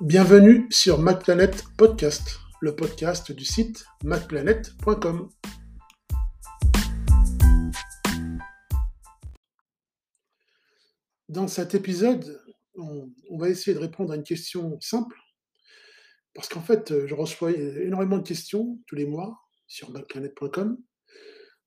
[0.00, 5.28] Bienvenue sur MacPlanet Podcast, le podcast du site macplanet.com.
[11.28, 12.42] Dans cet épisode,
[12.76, 15.18] on, va essayer de répondre à une question simple,
[16.32, 20.78] parce qu'en fait, je reçois énormément de questions tous les mois sur macplanet.com.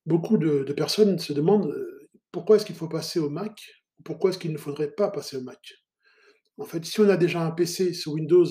[0.08, 3.62] Beaucoup de, de personnes se demandent euh, pourquoi est-ce qu'il faut passer au Mac,
[4.00, 5.83] ou pourquoi est-ce qu'il ne faudrait pas passer au Mac?
[6.58, 8.46] En fait, si on a déjà un PC sous Windows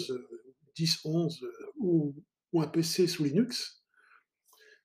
[0.77, 2.15] 10, euh, 11 euh, ou,
[2.61, 3.83] un PC sous Linux,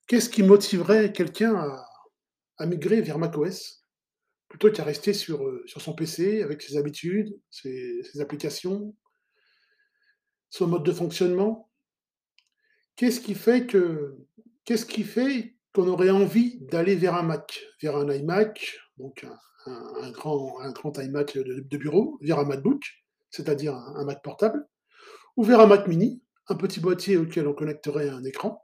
[0.05, 1.55] qu'est-ce qui motiverait quelqu'un
[2.57, 3.83] à, migrer vers macOS
[4.47, 8.95] plutôt qu'à rester sur, euh, son PC avec ses habitudes, ses, applications,
[10.49, 11.71] son mode de fonctionnement?
[12.95, 13.67] Qu'est-ce qui fait
[15.73, 19.25] qu'on aurait envie d'aller vers un Mac, vers un iMac, donc
[19.65, 22.81] un, grand, iMac de, bureau, vers un MacBook?
[23.29, 24.67] C'est-à-dire un, Mac portable,
[25.35, 28.63] ou vers un Mac mini, un petit boîtier auquel on connecterait un écran.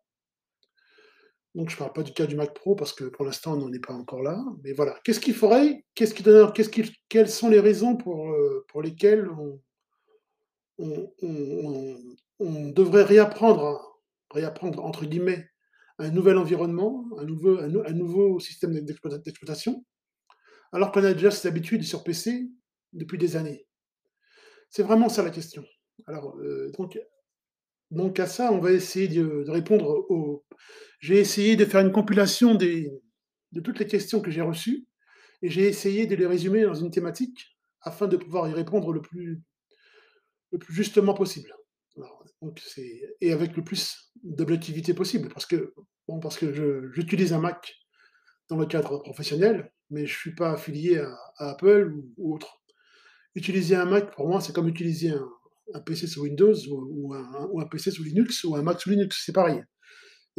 [1.55, 3.57] Donc je ne parle pas du cas du Mac Pro parce que pour l'instant on
[3.57, 4.43] n'en est pas encore là.
[4.63, 8.81] Mais voilà, qu'est-ce qu'il faudrait Qu'est-ce qui qu'est-ce Quelles sont les raisons pour, euh, pour
[8.81, 9.61] lesquelles on,
[10.79, 13.99] on, devrait réapprendre,
[14.31, 15.47] réapprendre entre guillemets
[15.99, 19.85] un nouvel environnement, un nouveau, un, nouveau système d'exploitation,
[20.71, 22.49] alors qu'on a déjà ses habitudes sur PC
[22.93, 23.67] depuis des années?
[24.73, 25.63] C'est vraiment ça la question.
[26.07, 26.71] Alors, euh,
[27.91, 30.07] donc, à ça, on va essayer de, répondre.
[30.99, 34.87] J'ai essayé de faire une compilation de toutes les questions que j'ai reçues
[35.43, 39.01] et j'ai essayé de les résumer dans une thématique afin de pouvoir y répondre le
[39.01, 39.43] plus,
[40.69, 41.53] justement possible.
[43.21, 45.75] et avec le plus d'objectivité possible, parce que,
[46.93, 47.75] j'utilise un Mac
[48.49, 52.62] dans le cadre professionnel, mais je ne suis pas affilié à, Apple ou autre
[53.35, 55.11] utiliser un Mac, pour moi, c'est comme utiliser
[55.73, 59.33] un, PC sous Windows ou, un, PC sous Linux ou un Mac sous Linux, c'est
[59.33, 59.63] pareil.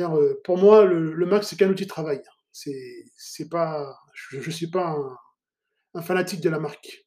[0.00, 2.22] Euh, pour moi, le, Mac, c'est qu'un outil de travail.
[2.52, 4.96] C'est pas, je ne suis pas
[5.94, 7.04] un, fanatique de la marque.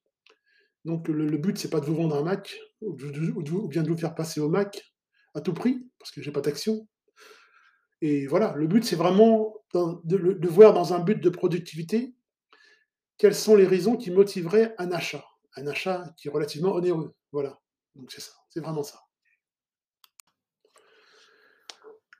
[0.85, 3.97] Donc le, le but, c'est pas de vous vendre un Mac ou, bien de vous
[3.97, 4.93] faire passer au Mac
[5.35, 6.87] à tout prix, parce que j'ai pas d'action.
[8.01, 12.13] Et voilà, le but, c'est vraiment de, de voir dans un but de productivité
[13.17, 15.25] quelles sont les raisons qui motiveraient un achat
[15.65, 17.15] achat qui est relativement onéreux.
[17.31, 17.59] Voilà.
[17.95, 18.99] Donc c'est ça, c'est vraiment ça.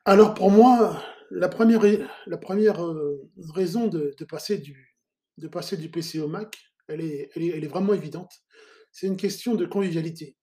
[0.05, 1.81] Alors pour moi, la première,
[2.25, 4.97] la première euh, raison de, passer du,
[5.37, 8.31] de passer du PC au Mac, elle est, elle est, vraiment évidente.
[8.91, 10.37] C'est une question de convivialité.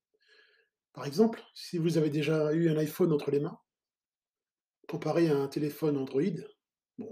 [0.92, 3.58] Par exemple, si vous avez déjà eu un iPhone entre les mains,
[4.86, 6.22] comparé à un téléphone Android,
[6.98, 7.10] bon,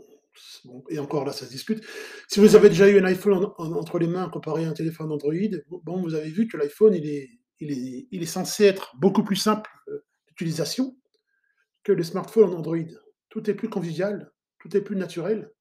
[0.88, 1.84] et encore là, ça se discute.
[2.28, 5.34] Si vous avez déjà eu un iPhone entre les mains comparé à un téléphone Android,
[5.68, 9.24] bon, vous avez vu que l'iPhone, il est, il, est, il est censé être beaucoup
[9.24, 10.96] plus simple euh, d'utilisation
[11.82, 12.78] que le smartphone Android.
[13.28, 15.52] Tout est plus convivial, tout est plus naturel.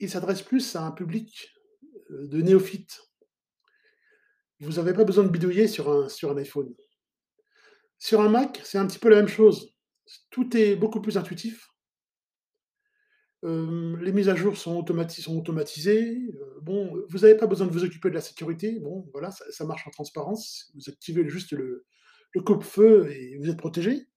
[0.00, 1.50] Il s'adresse plus à un public
[2.10, 3.00] euh, de néophytes.
[4.60, 6.74] Vous n'avez pas besoin de bidouiller sur un, sur un iPhone.
[7.98, 9.74] Sur un Mac, c'est un petit peu la même chose.
[10.30, 11.68] Tout est beaucoup plus intuitif
[13.44, 16.18] les mises à jour sont, automatisées.
[16.62, 18.78] bon, vous n'avez pas besoin de vous occuper de la sécurité.
[18.80, 20.72] Bon, voilà, ça, marche en transparence.
[20.74, 21.84] Vous activez juste le,
[22.44, 24.08] coupe-feu et vous êtes protégé.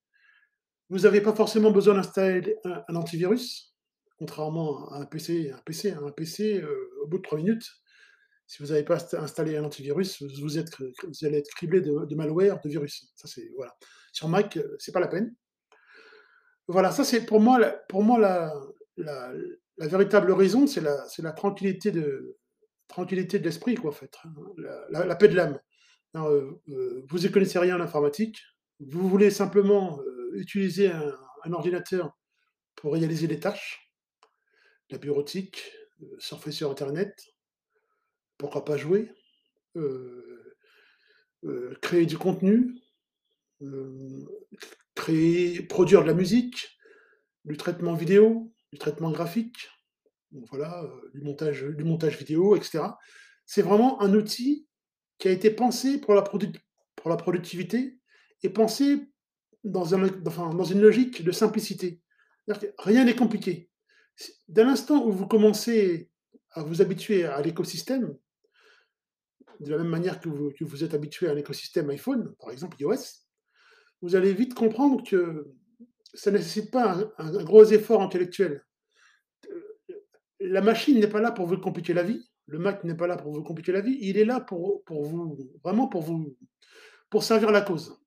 [0.89, 3.75] Vous n'avez pas forcément besoin d'installer un, antivirus,
[4.17, 5.51] contrairement à un PC.
[5.51, 6.63] Un PC, un PC
[7.03, 7.69] au bout de trois minutes,
[8.47, 13.11] si vous n'avez pas installé un antivirus, vous, allez être criblé de, malware, de virus.
[13.15, 13.75] Ça, c'est voilà.
[14.13, 15.35] Sur Mac, c'est pas la peine.
[16.69, 17.59] Voilà, ça c'est pour moi,
[17.89, 18.53] pour moi la,
[18.97, 19.33] la,
[19.77, 22.35] véritable raison, c'est la, tranquillité de
[23.43, 24.33] l'esprit, quoi, fait, hein,
[24.89, 25.59] la, paix de l'âme.
[26.15, 28.41] Euh, euh, vous ne connaissez rien en informatique,
[28.79, 32.17] vous voulez simplement euh, utiliser un, ordinateur
[32.75, 33.93] pour réaliser des tâches,
[34.89, 35.71] la bureautique,
[36.19, 37.13] surfer sur Internet,
[38.37, 39.09] pourquoi pas jouer,
[41.81, 42.75] créer du contenu,
[44.93, 46.77] créer, produire de la musique,
[47.45, 49.69] du traitement vidéo, du traitement graphique,
[50.31, 52.83] voilà, euh, du, montage, du montage vidéo, etc.
[53.45, 54.67] C'est vraiment un outil
[55.17, 56.21] qui a été pensé pour la,
[57.17, 57.97] productivité
[58.43, 59.07] et pensé
[59.63, 62.01] dans une logique de simplicité.
[62.77, 63.69] rien n'est compliqué.
[64.47, 66.11] Dès l'instant où vous commencez
[66.51, 68.15] à vous habituer à l'écosystème,
[69.59, 72.77] de la même manière que vous, que vous êtes habitué à l'écosystème iPhone, par exemple
[72.79, 73.25] iOS,
[74.01, 75.47] vous allez vite comprendre que
[76.17, 78.65] ça ne nécessite pas un, gros effort intellectuel.
[80.39, 82.27] La machine n'est pas là pour vous compliquer la vie.
[82.47, 83.97] Le Mac n'est pas là pour vous compliquer la vie.
[84.01, 86.35] Il est là pour, pour vous, vraiment pour vous,
[87.09, 87.99] pour servir la cause.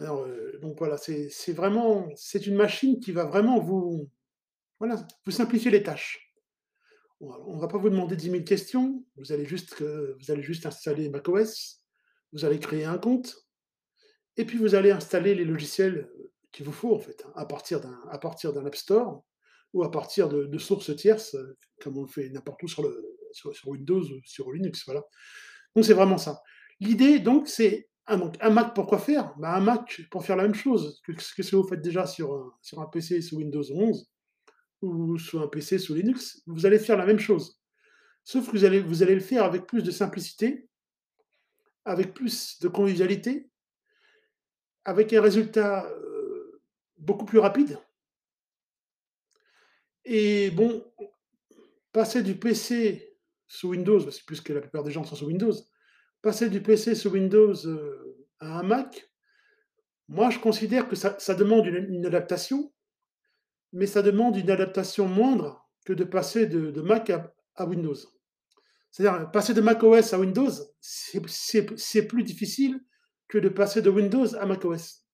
[0.00, 4.10] Heu, donc voilà, c'est vraiment c'est une machine qui va vraiment vous
[4.78, 6.34] voilà, vous simplifier les tâches.
[7.20, 10.42] On on va pas vous demander 10 000 questions, vous allez juste, heu, vous allez
[10.42, 11.82] juste installer macOS,
[12.32, 13.46] vous allez créer un compte
[14.36, 16.10] et puis vous allez installer les logiciels,
[16.56, 19.22] qu'il vous faut en fait, hein, à partir d'un à partir d'un App Store
[19.74, 23.18] ou à partir de sources tierces, heu, comme on le fait n'importe où sur le
[23.32, 25.04] sur Windows ou sur Linux, voilà.
[25.74, 26.42] Donc c'est vraiment ça.
[26.80, 29.34] L'idée donc c'est un Mac pour quoi faire?
[29.36, 32.32] Bah, un Mac pour faire la même chose que ce que vous faites déjà sur
[32.32, 34.08] un sur un PC sous Windows 11
[34.80, 37.60] ou sur un PC sous Linux, vous allez faire la même chose.
[38.24, 40.70] Sauf que vous allez vous allez le faire avec plus de simplicité,
[41.84, 43.50] avec plus de convivialité,
[44.86, 45.86] avec un résultat,
[47.06, 47.78] beaucoup plus rapide
[50.04, 50.84] et bon,
[51.92, 53.18] passer du PC
[53.48, 55.52] sous Windows, parce que puisque la plupart des gens sont sous Windows,
[56.22, 59.10] passer du PC sous Windows, heu, à un Mac,
[60.08, 62.72] moi je considère que ça demande une adaptation,
[63.72, 67.96] mais ça demande une adaptation moindre que de passer de Mac à à Windows.
[68.90, 70.50] C'est-à-dire, passer de macOS à Windows,
[70.80, 72.80] c'est plus difficile
[73.28, 75.05] que de passer de Windows à macOS.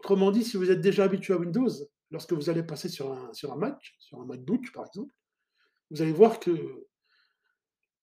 [0.00, 1.68] Autrement dit, si vous êtes déjà habitué à Windows,
[2.10, 5.12] lorsque vous allez passer sur un sur un Mac, sur un MacBook par exemple,
[5.90, 6.52] vous allez voir que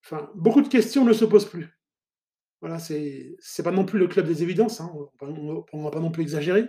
[0.04, 1.68] enfin, beaucoup de questions ne se posent plus.
[2.62, 4.92] Voilà, c'est pas non plus le club des évidences, hein,
[5.22, 6.68] on on va pas non plus exagérer,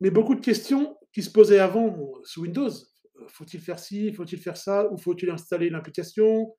[0.00, 4.12] mais beaucoup de questions qui se posaient avant euh, sous Windows, heu, faut-il faire ci,
[4.14, 6.54] faut-il faire ça, ou faut-il installer l'application?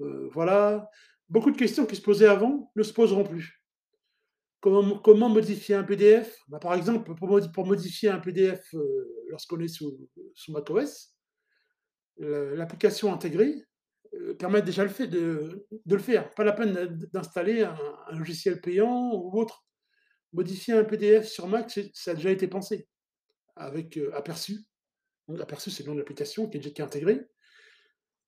[0.00, 0.90] Heu, voilà.
[1.30, 3.57] Beaucoup de questions qui se posaient avant ne se poseront plus.
[4.60, 6.36] Comment modifier un PDF?
[6.48, 9.96] Bah, par exemple, pour modi pour modifier un PDF, heu, lorsqu'on est sous
[10.34, 11.14] sous macOS,
[12.18, 13.54] l'application intégrée,
[14.14, 16.30] heu, permet déjà de le faire.
[16.34, 17.76] Pas la peine d'installer un
[18.16, 19.64] logiciel payant ou autre.
[20.32, 22.88] Modifier un PDF sur Mac, ça a déjà été pensé
[23.56, 24.60] avec, heu, Aperçu.
[25.28, 27.28] Donc Aperçu, c'est le nom de l'application qui est déjà intégrée.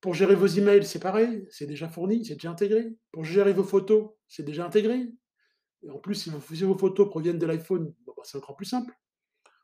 [0.03, 2.95] Pour gérer vos emails, c'est pareil, c'est déjà fourni, c'est déjà intégré.
[3.13, 5.09] Pour gérer vos photos, c'est déjà intégré.
[5.89, 6.31] En plus, si
[6.65, 8.95] vos photos proviennent de l'iPhone, bah, c'est encore plus simple.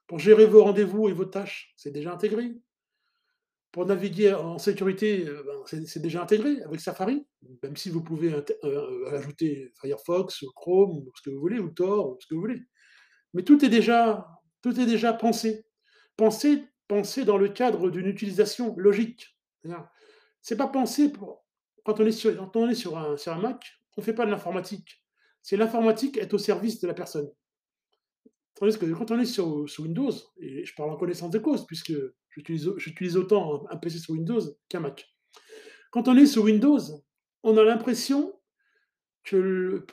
[0.06, 2.54] Pour gérer vos rendez-vous et vos tâches, c'est déjà intégré.
[3.72, 7.26] Pour naviguer en sécurité, heu, ben, c'est déjà intégré avec Safari,
[7.62, 11.68] même si vous pouvez int heu, ajouter Firefox Chrome ou ce que vous voulez ou
[11.70, 12.62] Tor ou ce que vous voulez.
[13.34, 14.26] Mais tout est déjà
[15.20, 15.66] pensé.
[16.16, 19.36] Pensé pensé dans le cadre d'une utilisation logique.
[20.40, 21.44] C'est pas pensé pour
[21.84, 25.04] quand on est sur un sur un Mac, on fait pas de l'informatique.
[25.46, 27.30] C'est l'informatique est au service de la personne.
[28.56, 30.10] Tandis que quand on est sur sous Windows,
[30.40, 31.92] et je parle en connaissance de cause puisque
[32.30, 35.08] j'utilise au j'utilise autant un PC sous Windows qu'un Mac.
[35.92, 36.80] Quand on est sous Windows,
[37.44, 38.40] on a l'impression
[39.22, 39.86] que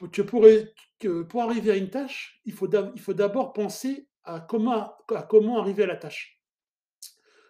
[1.21, 2.67] pour arriver à une tâche, il faut
[3.13, 6.41] d'abord penser à comment arriver à la tâche.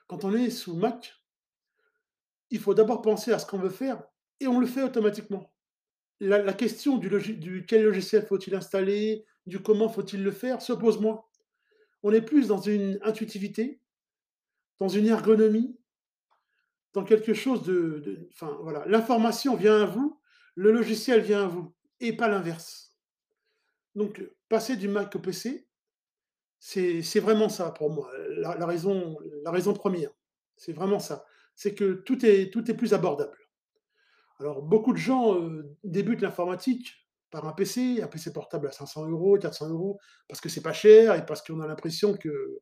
[0.07, 1.13] Quand on est sous Mac,
[2.49, 4.03] il faut d'abord penser à ce qu'on veut faire
[4.41, 5.52] et on le fait automatiquement.
[6.25, 11.25] La question du quel logiciel faut-il installer, du comment faut-il le faire se pose moins.
[12.01, 13.81] On est plus dans une intuitivité,
[14.79, 15.77] dans une ergonomie,
[16.93, 20.19] dans quelque chose de enfin voilà, l'information vient à vous,
[20.55, 22.95] le logiciel vient à vous et pas l'inverse.
[23.95, 25.67] Donc, passer du Mac au PC,
[26.59, 30.11] c'est vraiment ça pour moi, la raison la raison première.
[30.55, 31.25] C'est vraiment ça.
[31.55, 33.37] C'est que tout est plus abordable.
[34.39, 35.39] Alors beaucoup de gens,
[35.83, 39.97] débutent l'informatique par un PC, un PC portable à 500 €, 400 €,
[40.27, 42.59] parce que c'est pas cher et parce qu'on a l'impression que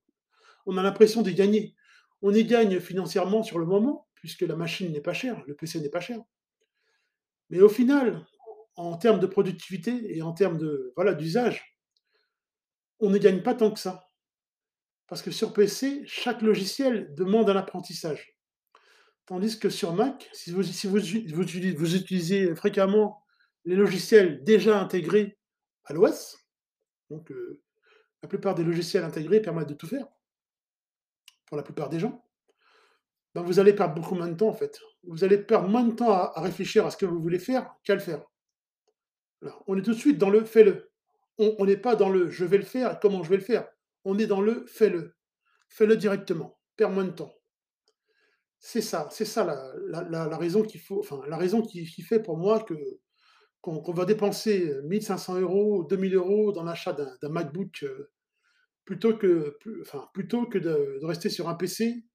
[0.66, 1.76] on a l'impression d'y gagner.
[2.22, 5.82] On y gagne financièrement sur le moment, puisque la machine n'est pas chère, le PC
[5.82, 6.22] n'est pas cher.
[7.50, 8.26] Mais au final,
[8.76, 11.78] en termes de productivité et en termes de voilà, d'usage,
[13.00, 14.08] on ne gagne pas tant que ça.
[15.08, 18.38] Parce que sur PC, chaque logiciel demande un apprentissage.
[19.32, 23.24] Tandis que sur Mac, si vous utilisez fréquemment
[23.64, 25.40] les logiciels déjà intégrés
[25.86, 26.38] à l'OS,
[27.10, 27.62] donc heu,
[28.22, 30.06] la plupart des logiciels intégrés permettent de tout faire,
[31.46, 32.28] pour la plupart des gens,
[33.34, 34.82] ben, vous allez perdre beaucoup moins de temps, en fait.
[35.04, 37.94] Vous allez perdre moins de temps à réfléchir à ce que vous voulez faire, qu'à
[37.94, 38.26] le faire.
[39.66, 40.92] On est tout de suite dans le «fais-le».
[41.38, 43.66] On n'est pas dans le «je vais le faire» et comment je vais le faire.
[44.04, 45.16] On est dans le «fais-le».
[45.70, 47.34] Fais-le directement, perds moins de temps.
[48.64, 52.76] C'est ça, c'est ça la raison qui fait pour moi que
[53.62, 56.18] qu'on va dépenser, heu, 1 500 €, 2 000
[56.52, 58.12] € dans l'achat d'un MacBook, heu,
[58.86, 59.58] plutôt que
[60.14, 62.06] plutôt que de rester sur un PC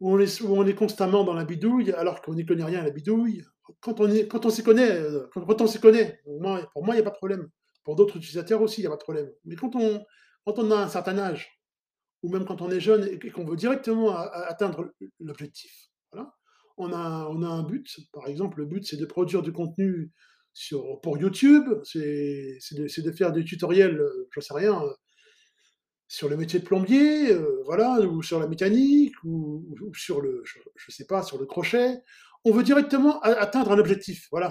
[0.00, 3.44] où on est constamment dans la bidouille, alors qu'on n'y connaît rien à la bidouille.
[3.80, 7.00] Quand on quand on s'y connaît, heu, quand on s'y connaît, pour moi, il y
[7.00, 7.48] a pas de problème.
[7.84, 9.30] Pour d'autres utilisateurs aussi, il y a pas de problème.
[9.44, 10.04] Mais quand on
[10.46, 11.59] quand on a un certain âge,
[12.22, 15.72] ou même quand on est jeune et qu'on veut directement atteindre l'objectif.
[16.78, 20.10] On a un but, par exemple, le but c'est de produire du contenu
[20.54, 22.58] sur pour YouTube, c'est
[23.04, 24.92] de faire des tutoriels, heu, j'en sais rien, heu
[26.08, 30.58] sur le métier de plombier, heu, voilà, ou sur la mécanique ou sur le je
[30.76, 32.02] je sais pas, sur le crochet.
[32.44, 34.26] On veut directement atteindre un objectif.
[34.32, 34.48] Voilà,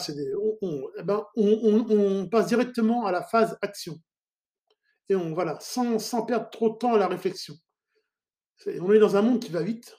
[0.97, 3.99] et ben, on passe directement à la phase action
[5.09, 7.55] et on voilà, sans perdre trop de temps à la réflexion.
[8.81, 9.95] On est dans un monde qui va vite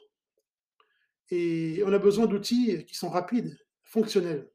[1.31, 4.51] et on a besoin d'outils qui sont rapides, fonctionnels.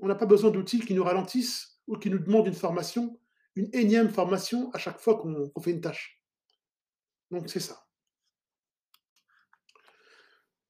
[0.00, 3.20] On n'a pas besoin d'outils qui nous ralentissent ou qui nous demandent une formation,
[3.54, 6.22] une énième formation à chaque fois qu'on fait une tâche.
[7.30, 7.86] Donc c'est ça.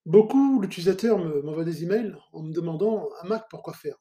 [0.05, 3.97] Beaucoup d'utilisateurs me m'envoient des emails en me demandant: «Un Mac pour quoi faire?»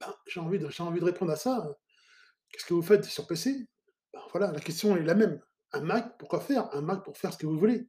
[0.00, 1.76] ben, j'ai envie envie de répondre à ça,
[2.50, 3.68] «Qu'est-ce que vous faites sur PC?»
[4.12, 5.40] Ben, voilà, la question est la même.
[5.72, 6.68] Un Mac, pour quoi faire?
[6.74, 7.88] Un Mac pour faire ce que vous voulez?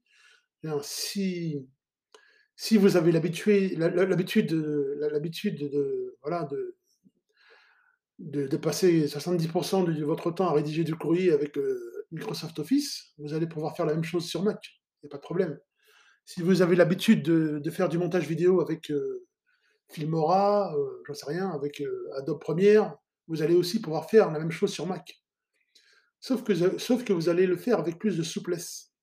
[2.56, 3.68] Si vous avez l'habitude
[8.20, 13.34] de passer 70% de votre temps à rédiger du courrier avec, heu, Microsoft Office, vous
[13.34, 14.60] allez pouvoir faire la même chose sur Mac,
[15.02, 15.58] il y a pas de problème.
[16.26, 19.26] Si vous avez l'habitude de faire du montage vidéo avec, heu,
[19.92, 21.84] Filmora, heu, j'en sais rien, avec,
[22.18, 22.96] Adobe Premiere,
[23.28, 25.21] vous allez aussi pouvoir faire la même chose sur Mac.
[26.22, 28.94] Sauf que vous allez le faire avec plus de souplesse,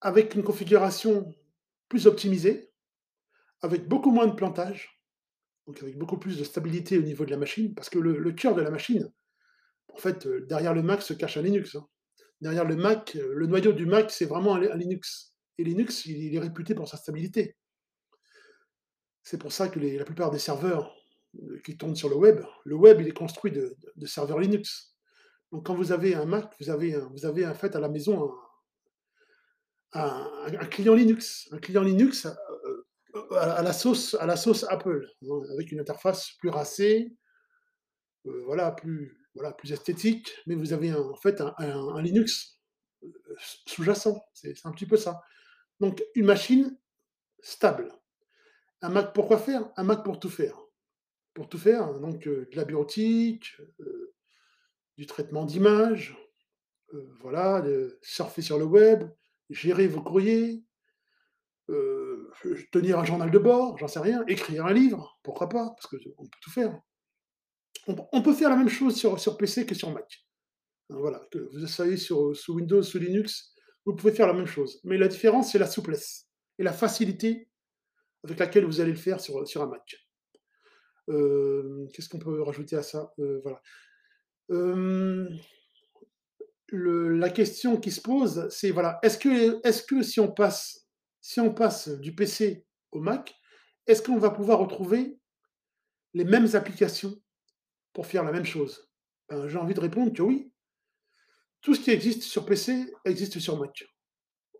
[0.00, 1.34] avec une configuration
[1.88, 2.70] plus optimisée,
[3.62, 5.00] avec beaucoup moins de plantage,
[5.66, 8.54] donc avec beaucoup plus de stabilité au niveau de la machine, parce que le cœur
[8.54, 9.10] de la machine,
[9.94, 11.86] en fait, heu, derrière le Mac se cache un Linux, hein.
[12.40, 16.34] Derrière le Mac, heu, le noyau du Mac, c'est vraiment un Linux et Linux, il
[16.34, 17.56] est réputé pour sa stabilité.
[19.22, 20.94] C'est pour ça que la plupart des serveurs,
[21.40, 23.74] heu, qui tournent sur le web, le web, il est construit de
[24.06, 24.89] serveurs Linux.
[25.52, 28.32] Donc quand vous avez un Mac, vous avez vous avez en fait à la maison
[29.92, 35.06] un client Linux, un client Linux, heu heu, à la sauce à la sauce Apple,
[35.28, 37.16] hein, avec une interface plus racée,
[38.26, 39.16] heu, voilà, plus
[39.72, 42.60] esthétique, mais vous avez en fait un Linux,
[43.66, 45.20] sous-jacent, c'est un petit peu ça.
[45.80, 46.78] Donc une machine
[47.42, 47.92] stable.
[48.82, 49.70] Un Mac pour quoi faire?
[49.76, 50.58] Un Mac pour tout faire.
[51.34, 53.56] Pour tout faire, donc de la bureautique,
[55.00, 56.14] du traitement d'images,
[56.92, 59.04] heu, voilà, de surfer sur le web,
[59.48, 60.62] gérer vos courriers,
[61.70, 62.30] heu,
[62.70, 65.70] tenir un journal de bord, j'en sais rien, écrire un livre, pourquoi pas?
[65.70, 66.78] Parce qu'on peut tout faire.
[67.86, 70.26] On peut faire la même chose sur PC que sur Mac.
[70.90, 73.54] Voilà, que vous soyez sur, sous Windows, sous Linux,
[73.86, 74.80] vous pouvez faire la même chose.
[74.84, 76.28] Mais la différence, c'est la souplesse
[76.58, 77.48] et la facilité
[78.22, 79.96] avec laquelle vous allez le faire sur, un Mac.
[81.08, 83.14] Hem, qu'est-ce qu'on peut rajouter à ça?
[83.16, 83.62] Voilà.
[84.50, 85.30] Le
[86.72, 90.88] la question qui se pose, c'est voilà, est-ce que est-ce que si on passe
[91.20, 93.34] si on passe du PC au Mac,
[93.86, 95.18] est-ce qu'on va pouvoir retrouver
[96.14, 97.14] les mêmes applications
[97.92, 98.88] pour faire la même chose?
[99.28, 100.52] Ben, j'ai envie de répondre que oui.
[101.60, 103.84] Tout ce qui existe sur PC existe sur Mac.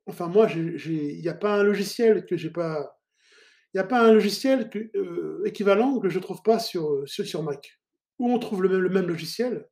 [0.07, 3.01] Enfin moi, il y a pas un logiciel que j'ai pas
[3.73, 7.81] il y a pas un logiciel heu, équivalent que je trouve pas sur, sur Mac.
[8.19, 9.70] Ou on trouve le même logiciel,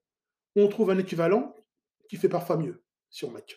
[0.62, 1.54] on trouve un équivalent
[2.08, 3.56] qui fait parfois mieux sur Mac.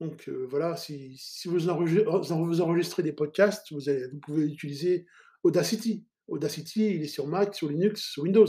[0.00, 5.06] Donc heu, voilà, si vous enregis vous enregistrez des podcasts, vous pouvez utiliser
[5.42, 6.04] Audacity.
[6.28, 8.46] Audacity, il est sur Mac, sur Linux, sur Windows.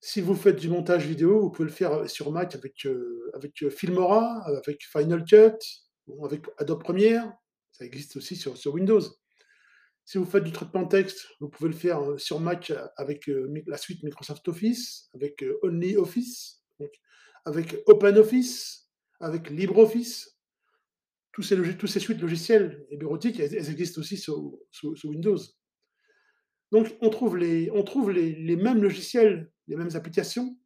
[0.00, 3.62] Si vous faites du montage vidéo, vous pouvez le faire, sur Mac avec, heu, avec,
[3.62, 5.58] heu, Filmora, avec Final Cut,
[6.24, 7.32] avec Adobe Premiere,
[7.72, 9.00] ça existe aussi sur Windows.
[10.08, 13.46] Si vous faites du traitement texte, vous pouvez le faire, heu, sur Mac avec, heu,
[13.48, 16.64] mi la suite Microsoft Office, avec, OnlyOffice,
[17.44, 18.88] avec OpenOffice,
[19.20, 20.38] avec LibreOffice.
[21.30, 24.58] Tous ces toutes ces suites logicielles et bureautiques, elles existent aussi sous
[25.04, 25.36] Windows.
[26.72, 30.56] Donc on trouve les mêmes logiciels, les mêmes applications.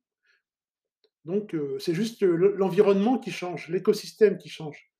[1.24, 4.92] Donc c'est juste le l'environnement qui change, l'écosystème qui change.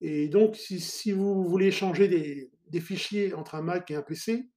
[0.00, 4.48] Et donc si vous voulez échanger des des fichiers entre un Mac et un PC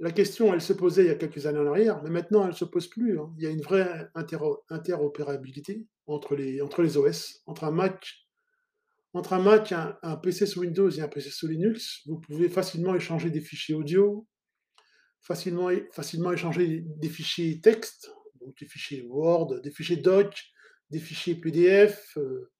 [0.00, 2.54] la question, elle se posait il y a quelques années en arrière, mais maintenant elle
[2.54, 3.34] se pose plus, hein.
[3.36, 4.08] Il y a une vraie
[4.70, 8.28] interopérabilité entre les OS, entre un Mac
[9.14, 12.94] entre un Mac, un PC sous Windows et un PC sous Linux, vous pouvez facilement
[12.94, 14.26] échanger des fichiers audio,
[15.20, 18.10] facilement échanger des fichiers texte,
[18.40, 20.38] donc des fichiers Word, des fichiers Doc,
[20.90, 22.52] des fichiers PDF, heu,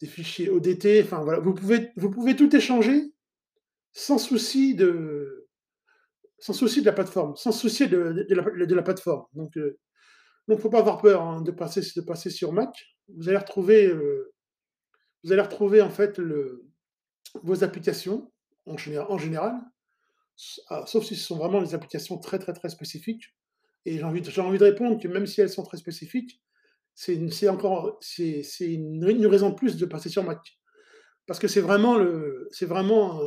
[0.00, 3.12] des fichiers ODT, enfin voilà, vous pouvez vous pouvez tout échanger
[3.92, 5.48] sans souci de
[6.38, 9.26] sans souci de la plateforme, sans se soucier de de la plateforme.
[9.34, 9.78] Donc heu
[10.48, 12.70] Donc faut pas avoir peur, hein, de passer de passer sur Mac.
[13.08, 14.32] Vous allez retrouver, heu,
[15.24, 16.66] vous allez retrouver en fait le
[17.42, 18.32] vos applications
[18.66, 19.54] en général
[20.68, 23.34] ah, sauf si ce sont vraiment des applications très, très, très spécifiques
[23.84, 26.40] et j'ai envie envie de répondre que même si elles sont très spécifiques,
[27.02, 27.30] c'est une
[29.26, 30.38] raison de plus de passer sur Mac.
[31.26, 31.98] Parce que c'est vraiment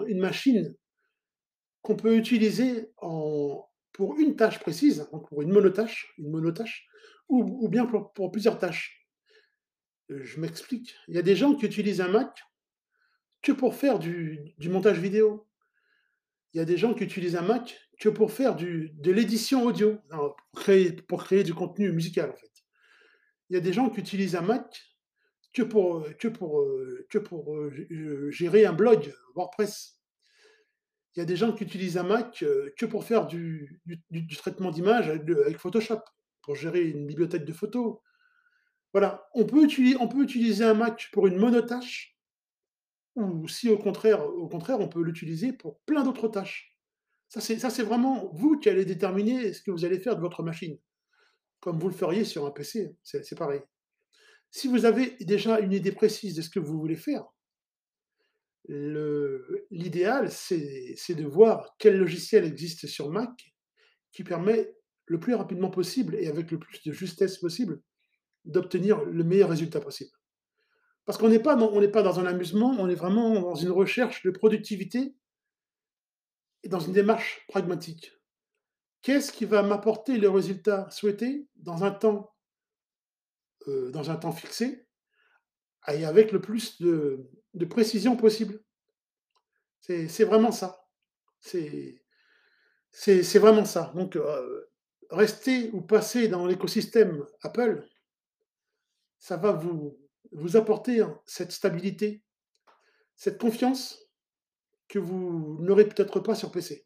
[0.06, 0.76] une machine
[1.82, 6.88] qu'on peut utiliser pour une tâche précise, pour une monotâche une monotâche
[7.30, 9.08] ou bien pour plusieurs tâches.
[10.10, 10.94] Je m'explique.
[11.08, 12.44] Il y a des gens qui utilisent un Mac
[13.42, 15.48] que pour faire du montage vidéo.
[16.54, 19.98] Il y a des gens qui utilisent un Mac que pour faire de l'édition audio,
[20.12, 22.53] pour créer pour créer du contenu musical, en fait.
[23.54, 24.82] Il y a des gens qui utilisent un Mac
[25.54, 30.02] que pour, heu, gé heu, gérer un blog WordPress.
[31.16, 32.44] Il y a des gens qui utilisent un Mac,
[32.76, 33.80] que pour faire du
[34.40, 36.00] traitement d'images avec Photoshop,
[36.42, 38.00] pour gérer une bibliothèque de photos.
[38.92, 39.62] Voilà, on peut
[40.24, 42.18] utiliser un Mac pour une monotâche
[43.14, 44.26] ou si au contraire
[44.80, 46.76] on peut l'utiliser pour plein d'autres tâches.
[47.30, 50.80] Ça c'est vraiment vous qui allez déterminer ce que vous allez faire de votre machine,
[51.64, 53.62] comme vous le feriez sur un PC, c'est pareil.
[54.52, 57.24] Si vous avez déjà une idée précise de ce que vous voulez faire
[59.72, 63.56] l'idéal, c'est de voir quel logiciel existe sur Mac
[64.12, 67.82] qui permet le plus rapidement possible et avec le plus de justesse possible,
[68.44, 70.12] d'obtenir le meilleur résultat possible.
[71.06, 74.22] Parce qu'on n'est pas n'est pas dans un amusement, on est vraiment dans une recherche
[74.24, 75.16] de productivité
[76.64, 78.12] et dans une démarche pragmatique.
[79.04, 82.34] Qu'est-ce qui va m'apporter le résultat souhaité dans un temps
[83.68, 84.86] heu, dans un temps fixé
[85.90, 87.30] et avec le plus de
[87.70, 88.64] précision possible?
[89.86, 90.86] C'est vraiment ça.
[91.42, 92.00] C'est
[93.40, 93.92] vraiment ça.
[93.96, 94.70] Donc heu,
[95.12, 97.86] rester ou passer dans l'écosystème Apple
[99.22, 99.98] ça va vous
[100.32, 102.24] vous apporter, cette stabilité,
[103.16, 104.00] cette confiance
[104.90, 106.86] que vous n'aurez peut-être pas sur PC.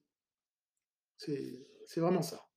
[1.88, 2.48] C'est vraiment ça.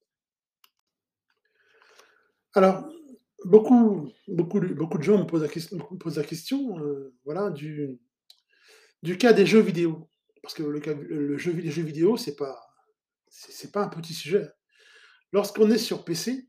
[2.54, 2.88] Alors,
[3.44, 7.50] beaucoup beaucoup beaucoup de gens me posent la ques me posent la question, heu, voilà,
[7.50, 8.00] du
[9.02, 10.08] du cas des jeux vidéo.
[10.42, 12.60] Parce que le cas le jeu les jeux vidéo, c'est pas
[13.28, 14.48] c'est pas un petit sujet.
[15.32, 16.48] Lorsqu'on est sur PC,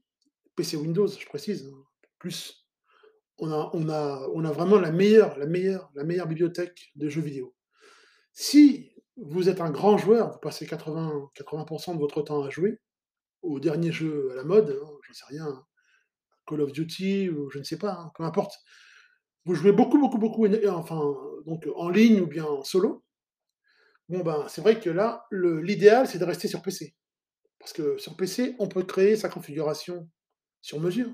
[0.56, 1.84] PC Windows, je précise, hein,
[2.20, 2.67] plus,
[3.39, 7.10] on a on a on a vraiment la meilleure la meilleure la meilleure bibliothèque de
[7.10, 7.56] jeux vidéo.
[8.34, 12.80] Si vous êtes un grand joueur, vous passez 80-80 % de votre temps à jouer
[13.41, 15.65] aux derniers jeux à la mode, hein, j'en sais rien,
[16.47, 18.54] Call of Duty ou je ne sais pas, hein, peu importe.
[19.45, 21.02] Vous jouez beaucoup, beaucoup, beaucoup et enfin,
[21.45, 23.04] donc en ligne ou bien en solo.
[24.10, 26.95] Bon ben, c'est vrai que là, l'idéal, c'est de rester sur PC.
[27.60, 30.10] Parce que sur PC, on peut créer sa configuration
[30.62, 31.10] sur mesure.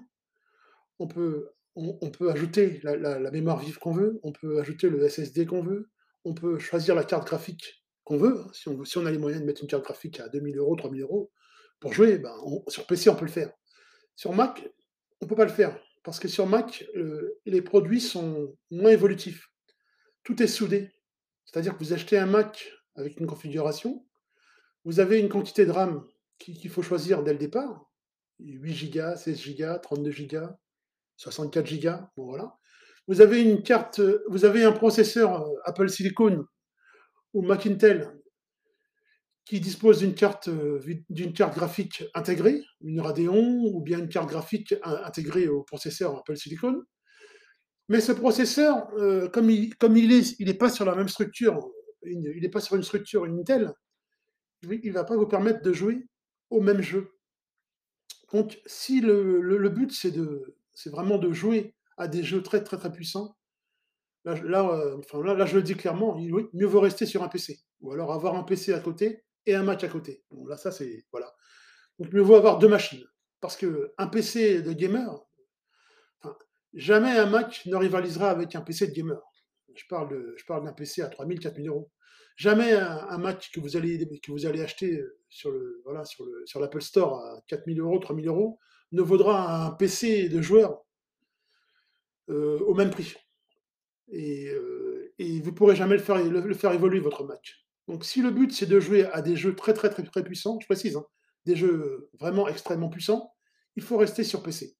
[0.99, 5.45] On peut on peut ajouter la mémoire vive qu'on veut, on peut ajouter le SSD
[5.45, 5.91] qu'on veut,
[6.25, 9.17] on peut choisir la carte graphique qu'on veut, hein, si on si on a les
[9.19, 11.31] moyens de mettre une carte graphique à 2000 €, 3000 €,
[11.81, 12.33] pour jouer, ben,
[12.69, 13.51] sur PC, on peut le faire.
[14.15, 14.69] Sur Mac,
[15.21, 19.49] on peut pas le faire, parce que sur Mac, heu, les produits sont moins évolutifs.
[20.23, 20.91] Tout est soudé.
[21.45, 24.05] C'est-à-dire que vous achetez un Mac avec une configuration,
[24.85, 26.03] vous avez une quantité de RAM
[26.39, 27.91] qui qu'il faut choisir dès le départ,
[28.39, 30.57] 8 gigas, 16 gigas, 32 gigas,
[31.17, 32.57] 64 gigas, bon voilà.
[33.07, 36.45] Vous avez une carte, vous avez un processeur, heu, Apple Silicon
[37.33, 38.11] ou Mac Intel
[39.45, 44.29] qui dispose d'une carte, vi d'une carte graphique intégrée, une Radeon ou bien une carte
[44.29, 46.83] graphique in intégrée au processeur Apple Silicon.
[47.89, 51.07] Mais ce processeur, heu, comme il comme il est il est pas sur la même
[51.07, 51.69] structure,
[52.03, 53.73] il est pas sur une structure Intel,
[54.63, 56.07] il va pas vous permettre de jouer
[56.49, 57.11] aux mêmes jeux.
[58.33, 62.43] Donc si le le le but c'est de c'est vraiment de jouer à des jeux
[62.43, 63.36] très, très, très puissants,
[64.27, 66.17] là j là, là je le dis clairement,
[66.53, 69.63] mieux vaut rester sur un PC ou alors avoir un PC à côté et un
[69.63, 70.23] Mac à côté.
[70.47, 71.33] Là, ça c'est voilà.
[71.99, 73.05] Donc mieux vaut avoir 2 machines.
[73.41, 75.09] Parce qu'un PC de gamer,
[76.73, 79.21] jamais un Mac ne rivalisera avec un PC de gamer.
[79.75, 81.91] Je parle d'un PC à 3000-4000 €.
[82.37, 85.51] Jamais un un Mac que vous allez que vous allez acheter, heu, sur
[85.85, 88.59] voilà, sur sur l'Apple Store à 4000-3000 €
[88.93, 90.83] ne vaudra un PC de joueur
[92.29, 93.15] heu, au même prix.
[94.11, 97.55] Et heu, et vous pourrez jamais le faire le faire évoluer votre Mac.
[97.87, 100.59] Donc si le but, c'est de jouer à des jeux très, très, très, très puissants,
[100.61, 101.05] je précise, hein,
[101.45, 103.31] des jeux vraiment extrêmement puissants,
[103.75, 104.75] il faut rester sur PC.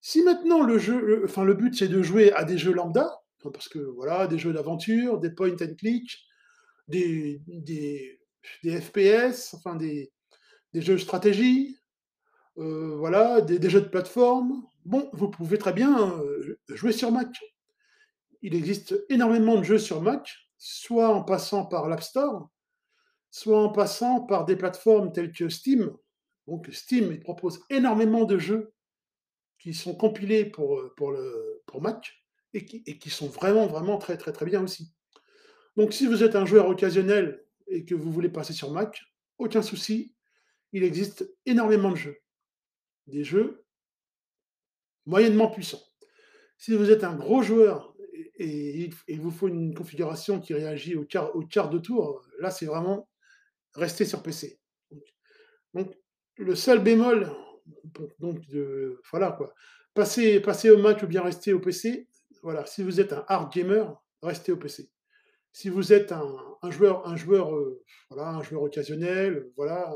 [0.00, 3.10] Si maintenant le jeu, enfin le but, c'est de jouer à des jeux lambda,
[3.52, 6.18] parce que voilà, des jeux d'aventure, des point and click,
[6.88, 7.40] des
[8.66, 10.10] FPS, enfin des
[10.74, 11.78] jeux de stratégie,
[12.58, 14.64] heu, voilà, des jeux de plateforme.
[14.84, 17.28] Bon, vous pouvez très bien, heu, jouer sur Mac.
[18.42, 20.28] Il existe énormément de jeux sur Mac,
[20.58, 22.50] soit en passant par l'App Store,
[23.30, 25.96] soit en passant par des plateformes telles que Steam.
[26.46, 28.74] Donc Steam, propose énormément de jeux
[29.58, 30.90] qui sont compilés pour
[31.80, 32.12] Mac
[32.52, 34.92] et qui et qui sont vraiment, vraiment très, très, très bien aussi.
[35.76, 39.00] Donc si vous êtes un joueur occasionnel et que vous voulez passer sur Mac,
[39.38, 40.14] aucun souci,
[40.72, 42.18] il existe énormément de jeux.
[43.06, 43.64] Des jeux
[45.06, 45.82] moyennement puissants.
[46.58, 47.91] Si vous êtes un gros joueur
[48.36, 53.08] et il vous faut une configuration qui réagit au quart de tour, là, c'est vraiment
[53.74, 54.60] rester sur PC.
[55.74, 55.94] Donc
[56.36, 57.30] le seul bémol,
[58.18, 59.54] donc de voilà quoi,
[59.94, 62.08] passer passer au Mac ou bien rester au PC,
[62.42, 64.90] voilà, si vous êtes un hard gamer, restez au PC.
[65.52, 69.94] Si vous êtes un joueur un joueur, heu, voilà, un joueur occasionnel, voilà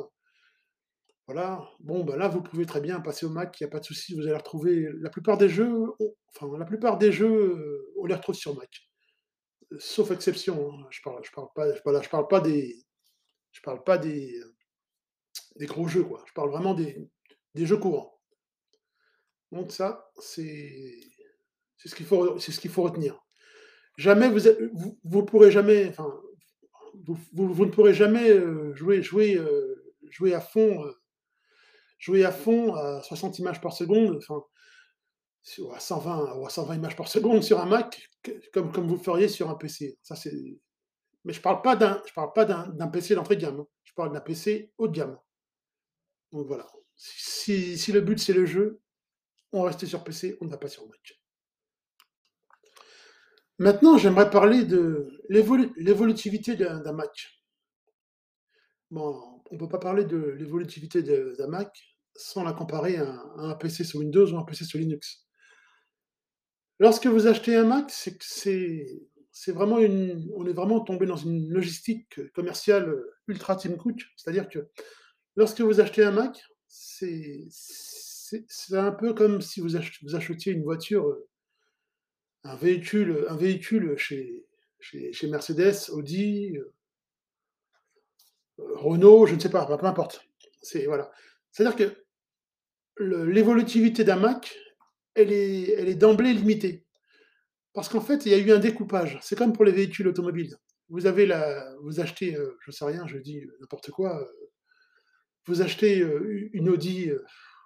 [1.27, 3.81] voilà, bon, bah, là, vous pouvez très bien passer au Mac, il y a pas
[3.81, 5.85] de souci, vous allez retrouver la plupart des jeux,
[6.35, 8.71] enfin, la plupart des jeux, heu, on les retrouve sur Mac.
[9.79, 12.77] Sauf exception, hein, je parle je parle pas voilà, je parle pas des
[13.53, 14.55] je parle pas des, heu,
[15.57, 16.25] des gros jeux, quoi.
[16.29, 17.11] Je parle vraiment des
[17.55, 18.21] des jeux courants.
[19.53, 20.95] Donc ça, c'est
[21.79, 23.21] c'est ce qu'il faut ce qu'il faut retenir.
[23.99, 24.41] Jamais vous
[24.75, 26.13] vous vous pourrez jamais, enfin,
[27.05, 27.19] vous
[27.55, 29.39] vous ne pourrez jamais, heu, jouer jouer,
[30.11, 30.85] jouer à fond,
[32.07, 34.41] jouer à fond à 60 images par seconde, enfin,
[35.75, 38.09] à 120 ou à 120 images par seconde sur un Mac,
[38.53, 39.99] comme comme vous feriez sur un PC.
[40.03, 40.15] Ça,
[41.25, 43.67] mais je parle pas d'un je parle pas d'un PC d'entrée de gamme, hein.
[43.83, 45.19] Je parle d'un PC haut de gamme.
[46.31, 46.69] Donc voilà.
[46.95, 48.81] Si si le but c'est le jeu,
[49.51, 51.21] on rester sur PC, on ne va pas sur Mac.
[53.59, 57.43] Maintenant, j'aimerais parler de l'évolu l'évolutivité d'un Mac.
[58.93, 63.85] Bon, on peut pas parler de l'évolutivité d'un Mac sans la comparer à un PC
[63.85, 65.27] sous Windows ou un PC sous Linux.
[66.79, 72.33] Lorsque vous achetez un Mac, c'est vraiment une on est vraiment tombé dans une logistique,
[72.33, 72.95] commerciale,
[73.29, 74.03] ultra Tim Cook.
[74.17, 74.69] C'est-à-dire que
[75.37, 77.49] lorsque vous achetez un Mac, c'est
[78.73, 81.29] un peu comme si vous ach vous achetiez une voiture, heu,
[82.45, 84.47] un véhicule, un véhicule chez
[84.81, 86.73] chez Mercedes, Audi, heu,
[88.59, 90.27] Renault, je ne sais pas, peu importe.
[90.63, 91.11] C'est voilà.
[91.51, 92.06] C'est-à-dire que
[92.99, 94.57] l'évolutivité d'un Mac,
[95.15, 96.85] elle est elle est d'emblée limitée.
[97.75, 99.19] Parce qu'en fait, il y a eu un découpage.
[99.23, 100.57] C'est comme pour les véhicules automobiles.
[100.91, 104.29] Vous avez la vous achetez, heu, j'en sais rien, je dis, heu, n'importe quoi, heu,
[105.47, 107.11] vous achetez, heu, u une Audi,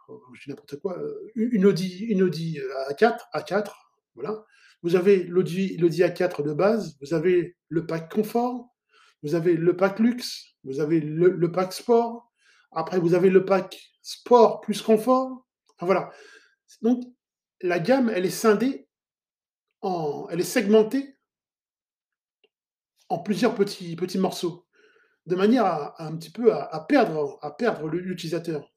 [0.09, 0.99] oh, je dis n'importe quoi,
[1.37, 4.45] une Audi une Audi, heu, A4 A4, voilà.
[4.83, 8.69] Vous avez l'Audi l'Audi A4 de base, vous avez le pack confort,
[9.23, 12.33] vous avez le pack luxe, vous avez le pack sport,
[12.73, 15.47] après vous avez le pack sport plus confort.
[15.77, 16.11] Enfin voilà.
[16.83, 17.05] Donc
[17.63, 18.89] la gamme, elle est scindée
[20.31, 21.17] elle est segmentée
[23.09, 24.67] en plusieurs petits morceaux,
[25.27, 28.71] de manière à un petit peu à perdre à perdre l'utilisateur.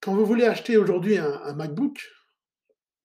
[0.00, 2.02] Quand vous voulez acheter aujourd'hui un MacBook,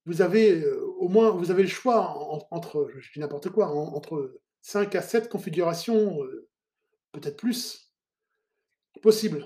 [0.06, 3.68] vous avez, heu, au moins vous avez le choix en entre, je dis n'importe quoi,
[3.68, 6.50] en entre 5 à 7 configurations, heu,
[7.12, 7.94] peut-être plus,
[9.02, 9.46] possibles.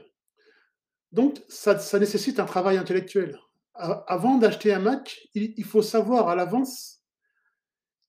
[1.11, 3.39] Donc ça nécessite un travail intellectuel.
[3.73, 7.01] Avant d'acheter un Mac, il faut savoir à l'avance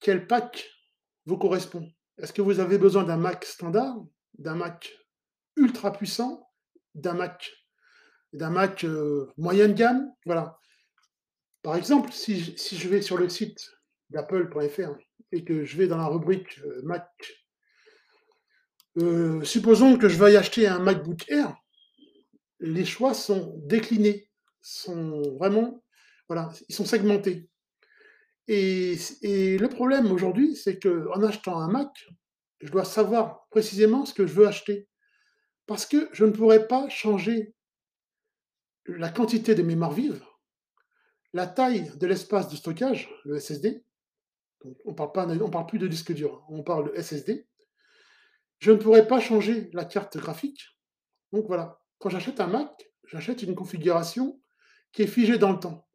[0.01, 0.69] quel pack
[1.27, 1.89] vous correspond.
[2.19, 3.97] Est-ce que vous avez besoin d'un Mac standard,
[4.39, 4.93] d'un Mac
[5.57, 6.49] ultra puissant,
[6.95, 7.53] d'un Mac
[8.35, 10.13] d'un Mac, heu, moyenne gamme?
[10.27, 10.59] Voilà.
[11.63, 13.71] Par exemple, si je vais sur le site
[14.11, 14.97] d'apple.fr
[15.33, 17.09] et que je vais dans la rubrique, heu, Mac
[18.97, 21.55] heu, supposons que je veuille acheter un MacBook Air,
[22.63, 24.31] les choix sont déclinés,
[24.63, 25.83] sont vraiment
[26.29, 27.51] voilà, ils sont segmentés.
[28.49, 28.97] Et
[29.29, 31.91] le problème aujourd'hui, c'est qu'en achetant un Mac,
[32.61, 34.89] je dois savoir précisément ce que je veux acheter.
[35.67, 37.55] Parce que je ne pourrais pas changer
[38.87, 40.25] la quantité de mémoire vive,
[41.35, 43.85] la taille de l'espace de stockage, le SSD,
[44.65, 47.47] donc on on parle plus de disque dur, hein, on parle de SSD.
[48.59, 50.63] Je ne pourrais pas changer la carte graphique.
[51.33, 54.43] Donc voilà, quand j'achète un Mac, j'achète une configuration
[54.91, 55.89] qui est figée dans le temps.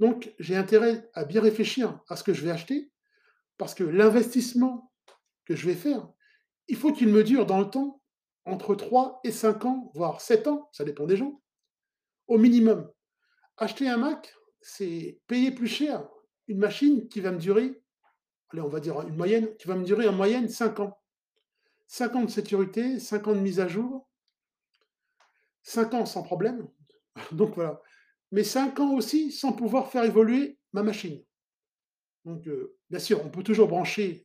[0.00, 2.90] Donc j'ai intérêt à bien réfléchir à ce que je vais acheter,
[3.58, 4.90] parce que l'investissement
[5.44, 6.08] que je vais faire,
[6.66, 8.02] il faut qu'il me dure dans le temps,
[8.46, 11.42] entre 3 et 5 ans, voire 7 ans, ça dépend des gens,
[12.26, 12.90] au minimum.
[13.58, 16.08] Acheter un Mac, c'est payer plus cher
[16.46, 17.82] une machine qui va me durer,
[18.48, 20.98] allez, on va dire une moyenne, qui va me durer en moyenne 5 ans.
[21.86, 24.07] 5 ans de sécurité, 5 ans de mise à jour
[25.62, 26.68] 5 ans sans problème,
[27.32, 27.80] Donc voilà.
[28.32, 31.22] Mais 5 ans aussi sans pouvoir faire évoluer ma machine.
[32.24, 34.24] Donc, heu, bien sûr, on peut toujours brancher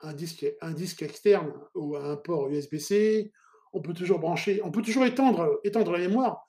[0.00, 3.32] un disque externe ou un port USB-C.
[3.72, 6.46] On peut toujours brancher on peut toujours étendre, étendre la mémoire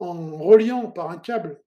[0.00, 1.62] en reliant par un câble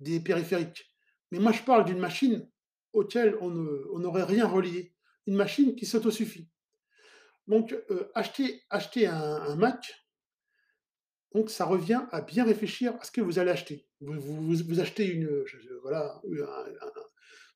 [0.00, 0.90] des périphériques.
[1.30, 2.48] Mais moi, je parle d'une machine
[2.92, 3.50] auquel on
[3.98, 4.94] n'aurait rien relié.
[5.26, 6.48] Une machine qui s'autosuffit.
[7.46, 10.01] Donc, heu, acheter un Mac
[11.34, 13.86] donc ça revient à bien réfléchir à ce que vous allez acheter.
[14.00, 15.44] Vous achetez une,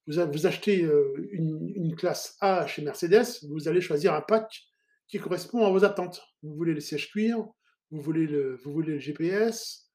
[0.07, 4.63] un vous achetez, heu, une classe A chez Mercedes, vous allez choisir un pack
[5.09, 6.23] qui correspond à vos attentes.
[6.43, 7.45] Vous voulez les sièges cuir,
[7.91, 9.91] vous voulez le GPS,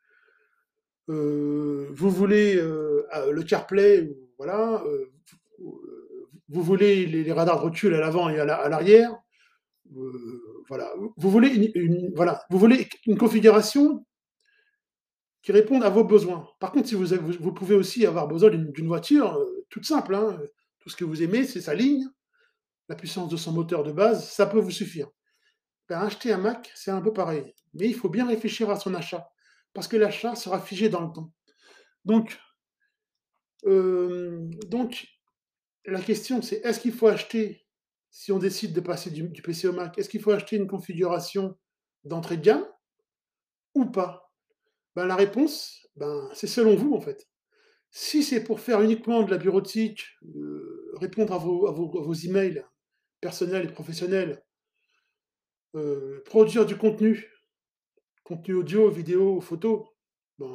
[1.08, 4.10] vous voulez, le CarPlay
[4.86, 5.12] heu,
[6.50, 9.16] vous voulez les radars de recul à l'avant et à l'a à l'arrière,
[10.70, 10.94] voilà.
[11.18, 14.06] Vous voulez une voilà, vous voulez une configuration
[15.42, 16.48] qui réponde à vos besoins.
[16.60, 17.08] Par contre, si vous
[17.40, 20.40] vous pouvez aussi avoir besoin d'une voiture, heu, toute simple, hein,
[20.80, 22.06] tout ce que vous aimez, c'est sa ligne,
[22.90, 25.10] la puissance de son moteur de base, ça peut vous suffire.
[25.90, 28.94] Ben, acheter un Mac, c'est un peu pareil, mais il faut bien réfléchir à son
[28.96, 29.30] achat,
[29.74, 31.34] parce que l'achat sera figé dans le temps.
[32.06, 32.40] Donc
[33.66, 35.08] hem, donc
[35.86, 37.61] la question c'est: «Est-ce qu'il faut acheter,
[38.12, 41.58] si on décide de passer du PC au Mac, est-ce qu'il faut acheter une configuration
[42.06, 42.66] d'entrée de gamme
[43.76, 44.32] ou pas?»
[44.96, 47.28] Ben, la réponse, ben, c'est selon vous, en fait.
[47.92, 52.66] Si c'est pour faire uniquement de la bureautique, heu, répondre à vos emails
[53.22, 54.44] personnels et professionnels
[55.76, 57.28] heu, produire du contenu,
[58.24, 59.90] contenu audio, vidéo, photo,
[60.40, 60.50] ben,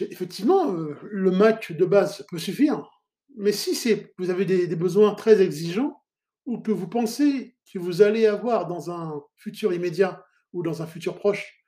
[0.00, 2.88] effectivement, heu, le Mac de base peut suffire.
[3.36, 3.76] Mais si
[4.18, 6.01] vous avez des besoins très exigeants
[6.46, 10.86] ou que vous pensez que vous allez avoir dans un futur immédiat ou dans un
[10.86, 11.64] futur proche,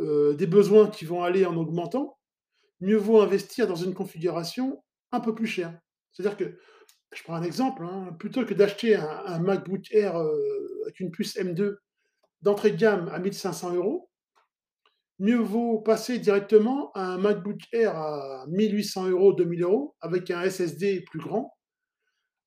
[0.00, 2.18] heu, des besoins qui vont aller en augmentant,
[2.80, 4.82] mieux vaut investir dans une configuration
[5.12, 5.78] un peu plus chère.
[6.12, 6.58] C'est-à-dire que,
[7.14, 11.36] je prends un exemple, hein, plutôt que d'acheter un MacBook Air, heu, avec une puce
[11.38, 11.78] M2
[12.42, 14.08] d'entrée de gamme à 1 500 €,
[15.20, 19.94] mieux vaut passer directement à un MacBook Air à 1 800 €, 2 000 €
[20.00, 21.54] avec un SSD plus grand,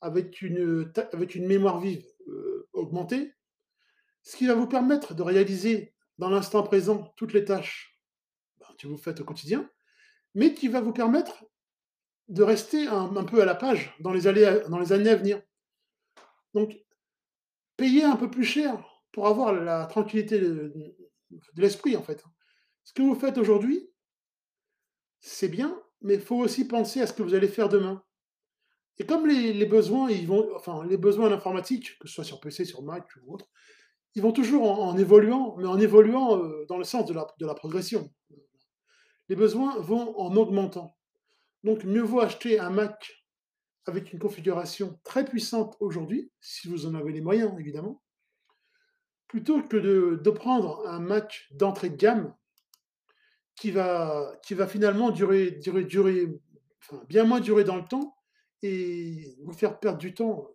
[0.03, 3.33] avec une, mémoire vive, heu, augmentée.
[4.21, 7.99] Ce qui va vous permettre de réaliser dans l'instant présent toutes les tâches,
[8.59, 9.69] ben, que vous faites au quotidien,
[10.35, 11.45] mais qui va vous permettre
[12.29, 15.41] de rester un peu à la page dans les années à venir.
[16.53, 16.77] Donc,
[17.75, 20.95] payez un peu plus cher pour avoir la tranquillité de
[21.57, 22.23] l'esprit, en fait.
[22.83, 23.89] Ce que vous faites aujourd'hui
[25.25, 28.03] c'est bien, mais il faut aussi penser à ce que vous allez faire demain.
[28.99, 32.39] Et comme les besoins, ils vont enfin, les besoins en informatique, que ce soit sur
[32.39, 33.47] PC, sur Mac ou autre,
[34.15, 37.45] ils vont toujours en évoluant, mais en évoluant, heu, dans le sens de la de
[37.45, 38.11] la progression.
[39.29, 40.95] Les besoins vont en augmentant.
[41.63, 43.25] Donc mieux vaut acheter un Mac
[43.85, 48.03] avec une configuration très puissante aujourd'hui, si vous en avez les moyens évidemment
[49.33, 52.35] plutôt que de de prendre un Mac d'entrée de gamme
[53.55, 55.87] qui va qui va finalement durer durer
[57.09, 58.15] bien moins durer dans le temps
[58.63, 60.49] et vous faire perdre du temps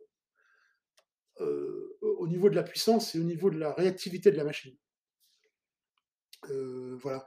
[1.40, 4.44] heu, au au niveau de la puissance et au niveau de la réactivité de la
[4.44, 4.76] machine.
[6.50, 7.26] Heu, voilà.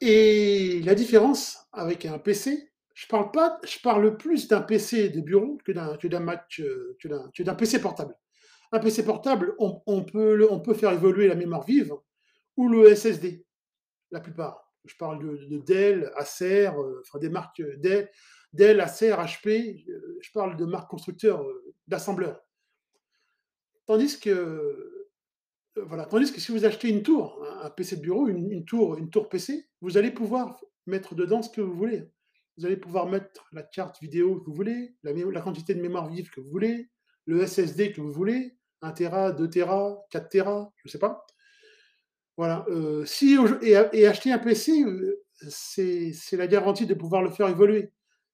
[0.00, 5.20] Et la différence avec un PC, je parle pas je parle plus d'un PC de
[5.20, 8.16] bureau que d'un que d'un Mac, heu, que d'un PC portable.
[8.72, 11.94] Un PC portable, on peut on peut faire évoluer la mémoire vive
[12.56, 13.44] ou le SSD,
[14.12, 14.72] la plupart.
[14.86, 16.68] Je parle de de Dell, Acer,
[17.00, 18.10] enfin des marques, Dell
[18.58, 22.42] Dell, Acer, HP, heu, je parle de marques constructeurs, heu, d'assembleurs.
[23.86, 25.08] Tandis que, heu,
[25.86, 29.10] voilà, tandis que si vous achetez une tour, un PC de bureau, une tour une
[29.10, 32.10] tour PC, vous allez pouvoir mettre dedans ce que vous voulez.
[32.58, 36.08] Vous allez pouvoir mettre la carte vidéo que vous voulez, la la quantité de mémoire
[36.08, 36.90] vive que vous voulez,
[37.26, 41.26] le SSD que vous voulez, 1 téra, 2 téra, 4 téra, je sais pas.
[42.36, 42.64] Voilà,
[43.04, 44.84] si et et acheter un PC,
[45.50, 47.90] c'est la garantie de pouvoir le faire évoluer.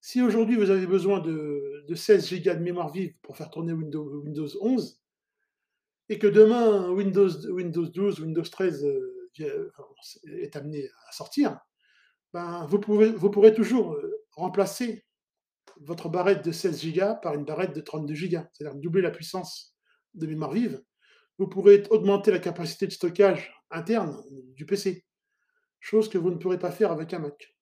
[0.07, 3.73] Si aujourd'hui vous avez besoin de de 16 gigas de mémoire vive pour faire tourner
[3.73, 5.01] Window Windows 11
[6.11, 11.13] et que demain Windows Windows 12, Windows 13, heu, vie enfin, s est amené à
[11.13, 11.59] sortir,
[12.35, 15.07] ben, vous pouvez vous pourrez toujours, heu, remplacer
[15.81, 18.47] votre barrette de 16 gigas par une barrette de 32 gigas.
[18.53, 19.75] C'est-à-dire doubler la puissance
[20.13, 20.83] de mémoire vive.
[21.39, 24.23] Vous pourrez augmenter la capacité de stockage interne
[24.55, 25.07] du PC,
[25.81, 27.54] chose que vous ne pourrez pas faire avec un Mac.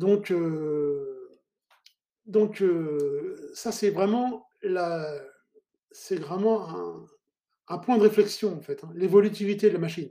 [0.00, 1.30] Donc heu,
[2.24, 5.06] donc heu, ça c'est vraiment la
[6.12, 7.06] vraiment
[7.68, 10.10] un point de réflexion en fait, hein, l'évolutivité de la machine.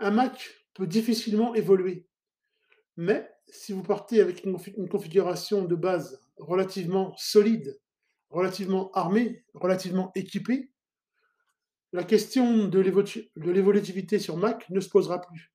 [0.00, 2.08] Un Mac peut difficilement évoluer.
[2.96, 7.78] Mais si vous partez avec une une configuration de base relativement solide,
[8.30, 10.72] relativement armée, relativement équipée
[11.92, 12.80] la question de
[13.50, 15.52] l'évolutivité sur Mac ne se posera plus.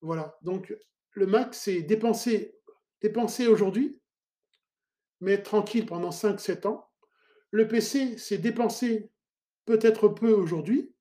[0.00, 0.74] Voilà, donc
[1.12, 2.58] le Mac, c'est dépenser
[3.00, 4.02] dépenser aujourd'hui
[5.22, 6.90] mais être tranquille pendant 5-7 ans.
[7.52, 9.10] Le PC, c'est dépenser
[9.66, 10.92] peut-être peu aujourd'hui,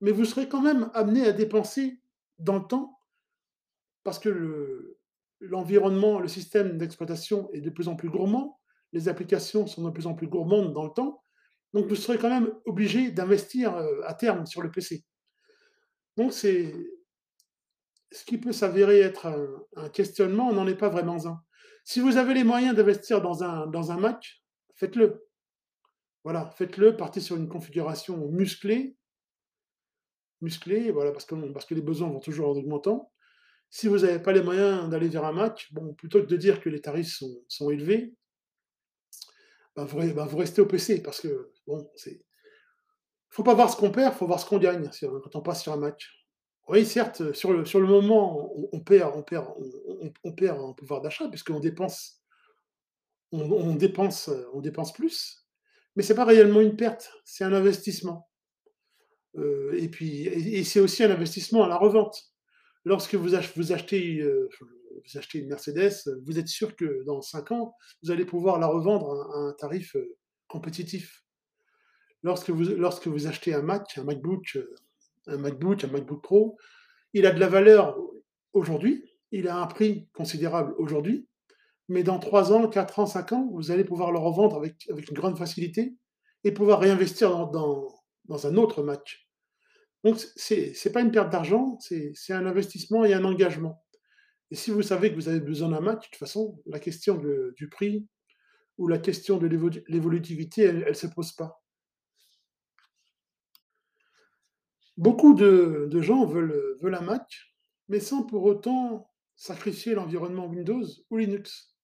[0.00, 2.00] mais vous serez quand même amené à dépenser
[2.38, 2.98] dans le temps
[4.02, 4.98] parce que le
[5.40, 8.58] l'environnement, le système d'exploitation est de plus en plus gourmand,
[8.92, 11.22] les applications sont de plus en plus gourmandes dans le temps,
[11.74, 15.04] donc vous serez quand même obligé d'investir, heu, à terme sur le PC.
[16.16, 16.74] Donc c'est
[18.12, 19.26] ce qui peut s'avérer être
[19.76, 21.42] un questionnement n'en est pas vraiment un.
[21.84, 24.42] Si vous avez les moyens d'investir dans un dans un Mac,
[24.74, 25.26] faites-le.
[26.24, 28.96] Voilà, faites-le, partez sur une configuration musclée
[30.40, 33.12] musclée, voilà, parce que parce que les besoins vont toujours en augmentant.
[33.70, 36.60] Si vous avez pas les moyens d'aller vers un Mac, bon, plutôt que de dire
[36.60, 38.14] que les tarifs sont élevés
[39.76, 42.20] bah, vous bah, vous restez au PC parce que bon, c'est
[43.28, 45.72] faut pas voir ce qu'on perd, faut voir ce qu'on gagne quand on passe sur
[45.72, 46.02] un Mac.
[46.68, 49.46] Oui, certes, sur le sur le moment, on perd on perd
[50.24, 52.20] on perd en pouvoir d'achat puisqu'on dépense
[53.32, 55.46] on dépense, on dépense plus,
[55.96, 58.28] mais c'est pas réellement une perte, c'est un investissement.
[59.36, 62.16] Heu et puis et c'est aussi un investissement à la revente.
[62.84, 65.92] Lorsque vous ach vous achetez, heu, vous achetez une Mercedes,
[66.26, 69.96] vous êtes sûr que dans 5 ans, vous allez pouvoir la revendre à un tarif,
[69.96, 70.16] heu,
[70.48, 71.24] compétitif.
[72.22, 74.56] Lorsque vous lorsque vous achetez un Mac, un MacBook,
[75.28, 76.56] un MacBook, un MacBook Pro,
[77.12, 77.98] il a de la valeur
[78.52, 81.28] aujourd'hui, il a un prix considérable aujourd'hui,
[81.88, 85.16] mais dans 3 ans, 4 ans, 5 ans, vous allez pouvoir le revendre avec une
[85.16, 85.94] grande facilité
[86.44, 89.28] et pouvoir réinvestir dans un autre Mac.
[90.04, 93.82] Donc c c'est c'est pas une perte d'argent, c'est un investissement et un engagement
[94.50, 97.20] et si vous savez que vous avez besoin d'un Mac, de toute façon, la question
[97.56, 98.06] du prix
[98.78, 101.62] ou la question de l'évolu l'évolutivité, elle elle se pose pas.
[104.98, 107.54] Beaucoup de gens veulent, un Mac,
[107.86, 111.76] mais sans pour autant sacrifier l'environnement Windows ou Linux.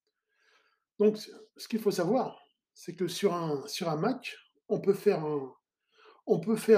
[0.99, 1.17] Donc
[1.55, 2.37] ce qu'il faut savoir,
[2.73, 4.35] c'est que sur un Mac,
[4.67, 5.23] on peut faire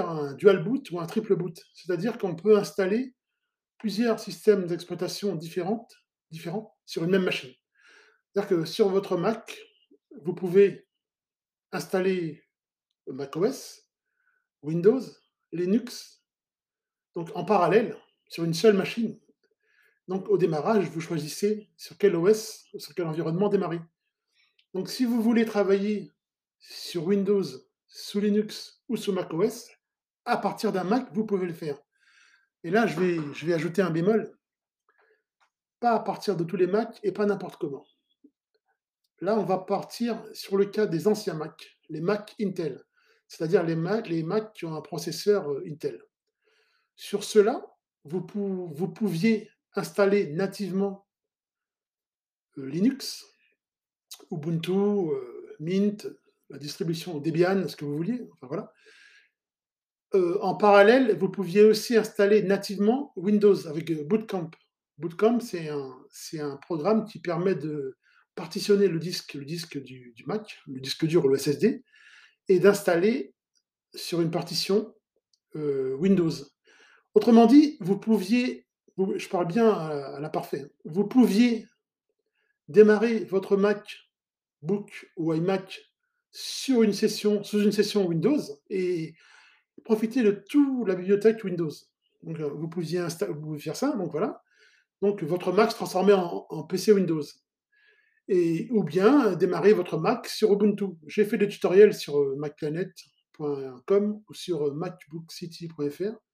[0.08, 1.60] un dual boot ou un triple boot.
[1.74, 3.16] C'est-à-dire qu'on peut installer
[3.78, 5.88] plusieurs systèmes d'exploitation différents
[6.86, 7.52] sur une même machine.
[8.32, 9.58] C'est-à-dire que sur votre Mac,
[10.22, 10.86] vous pouvez
[11.72, 12.44] installer
[13.08, 13.88] macOS,
[14.62, 15.02] Windows,
[15.50, 16.17] Linux,
[17.18, 17.96] donc en parallèle,
[18.28, 19.18] sur une seule machine.
[20.06, 23.80] Donc au démarrage, vous choisissez sur quel OS, sur quel environnement démarrer.
[24.72, 26.12] Donc si vous voulez travailler
[26.60, 27.42] sur Windows,
[27.88, 29.68] sous Linux ou sous macOS,
[30.26, 31.76] à partir d'un Mac, vous pouvez le faire.
[32.62, 34.32] Et là, je vais ajouter un bémol
[35.80, 37.84] pas à partir de tous les Mac et pas n'importe comment.
[39.20, 42.80] Là, on va partir sur le cas des anciens Mac, les Mac Intel,
[43.26, 46.00] c'est-à-dire les Mac les Mac qui ont un processeur, heu, Intel.
[46.98, 47.64] Sur ceux-là,
[48.04, 51.06] vous pou vous pouviez installer nativement
[52.56, 53.24] heu, Linux,
[54.32, 56.08] Ubuntu, heu, Mint,
[56.50, 58.28] la distribution Debian, ce que vous vouliez.
[60.14, 64.50] Heu, en parallèle, vous pouviez aussi installer nativement Windows avec, heu, Boot Camp.
[64.98, 65.68] Boot Camp, c'est
[66.40, 67.96] un programme qui permet de
[68.34, 69.38] partitionner le disque
[69.78, 71.84] du Mac, le disque dur ou le SSD
[72.48, 73.34] et d'installer
[73.94, 74.94] sur une partition,
[75.54, 76.30] Windows.
[77.18, 78.64] Autrement dit, vous pouviez
[79.16, 81.66] je parle bien à hein, vous pouviez
[82.68, 85.80] démarrer votre MacBook ou iMac
[86.30, 88.38] sous une session Windows
[88.70, 89.16] et
[89.82, 91.72] profiter de tout la bibliothèque Windows.
[92.24, 93.00] Heu, vous pouviez
[93.58, 94.44] faire ça, donc voilà.
[95.02, 97.24] Donc votre Mac se transformait en PC Windows
[98.28, 100.84] et ou bien démarrer votre Mac sur Ubuntu.
[101.08, 106.27] J'ai fait des tutoriels sur, heu, macplanet.com ou sur, macbookcity.fr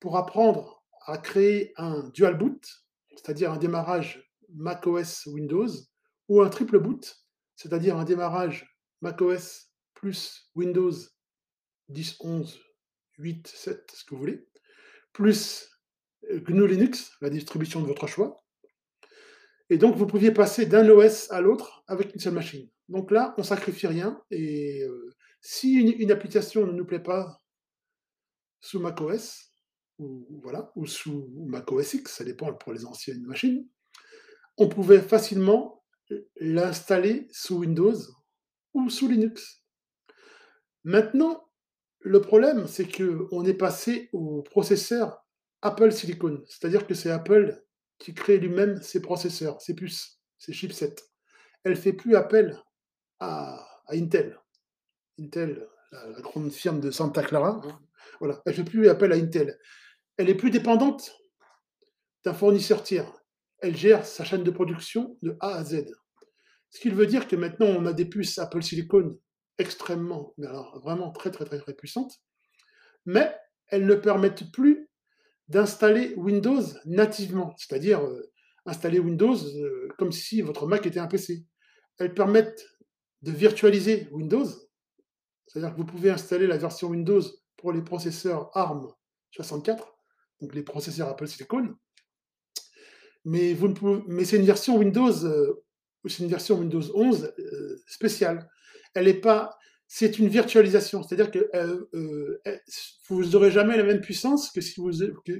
[0.00, 2.66] pour apprendre à créer un dual boot,
[3.10, 5.68] c'est-à-dire un démarrage macOS Windows
[6.28, 7.16] ou un triple boot,
[7.54, 8.66] c'est-à-dire un démarrage
[9.00, 10.92] macOS plus Windows
[11.88, 12.60] 10, 11,
[13.18, 14.46] 8, 7, ce que vous voulez,
[15.12, 15.68] plus,
[16.30, 18.46] heu, GNU Linux, la distribution de votre choix
[19.68, 22.68] et donc vous pouviez passer d'un OS à l'autre avec une seule machine.
[22.88, 27.42] Donc là, on sacrifie rien et heu, si une application ne nous plaît pas
[28.60, 29.52] sous macOS
[29.98, 33.66] ou voilà, ou sous macOS X, ça dépend pour les anciennes machines,
[34.58, 35.84] on pouvait facilement
[36.36, 37.96] l'installer sous Windows
[38.74, 39.62] ou sous Linux.
[40.84, 41.48] Maintenant,
[42.00, 45.26] le problème, c'est qu'on est passé au processeur
[45.62, 46.42] Apple Silicon.
[46.46, 47.60] C'est-à-dire que c'est Apple
[47.98, 50.96] qui crée lui-même ses processeurs, ses puces, ses chipsets.
[51.64, 52.62] Elle fait plus appel
[53.18, 54.38] à, Intel.
[55.18, 57.80] Intel, la, grande firme de Santa Clara, hein,
[58.20, 59.58] voilà, elle fait plus appel à Intel.
[60.16, 61.16] Elle est plus dépendante
[62.24, 63.12] d'un fournisseur tiers.
[63.58, 65.86] Elle gère sa chaîne de production de A à Z.
[66.70, 69.18] Ce qui veut dire que maintenant, on a des puces Apple Silicon
[69.58, 72.20] extrêmement, mais alors vraiment très, très, très, puissantes,
[73.06, 73.34] mais
[73.68, 74.90] elles ne permettent plus
[75.48, 78.30] d'installer Windows nativement, c'est-à-dire euh,
[78.66, 81.46] installer Windows euh, comme si votre Mac était un PC.
[81.98, 82.66] Elles permettent
[83.22, 84.46] de virtualiser Windows,
[85.46, 87.22] c'est-à-dire que vous pouvez installer la version Windows
[87.56, 88.92] pour les processeurs ARM
[89.30, 89.95] 64,
[90.40, 91.74] donc les processeurs Apple Silicon,
[93.24, 93.74] mais, vous
[94.06, 95.64] mais c'est une version Windows, euh,
[96.06, 97.34] c'est une version Windows 11
[97.86, 98.48] spéciale.
[98.94, 99.58] Elle n'est pas,
[99.88, 102.58] c'est une virtualisation, c'est-à-dire que euh, euh,
[103.08, 104.90] vous n'aurez jamais la même puissance que si vous,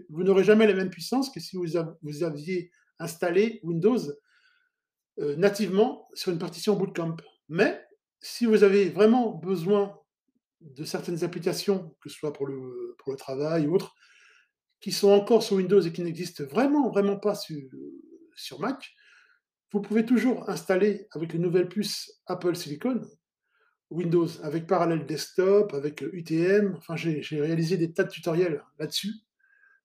[0.08, 1.76] vous n'aurez jamais la même puissance que si vous,
[2.22, 3.98] aviez installé Windows
[5.18, 7.16] euh, nativement sur une partition bootcamp.
[7.48, 7.82] Mais
[8.20, 9.98] si vous avez vraiment besoin
[10.60, 13.94] de certaines applications, que ce soit pour le, pour le travail ou autres,
[14.86, 17.60] qui sont encore sur Windows et qui n'existent vraiment, vraiment pas sur,
[18.36, 18.88] sur Mac,
[19.72, 23.00] vous pouvez toujours installer avec les nouvelles puces Apple Silicon
[23.90, 26.76] Windows avec Parallel Desktop, avec UTM.
[26.76, 29.12] Enfin, j'ai réalisé des tas de tutoriels là-dessus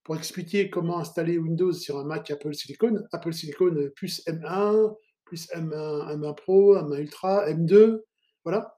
[0.04, 3.04] pour expliquer comment installer Windows sur un Mac Apple Silicon.
[3.12, 4.95] Apple Silicon plus M1,
[5.26, 8.02] plus M1, M1 Pro, M1 Ultra, M2.
[8.43, 8.78] Voilà.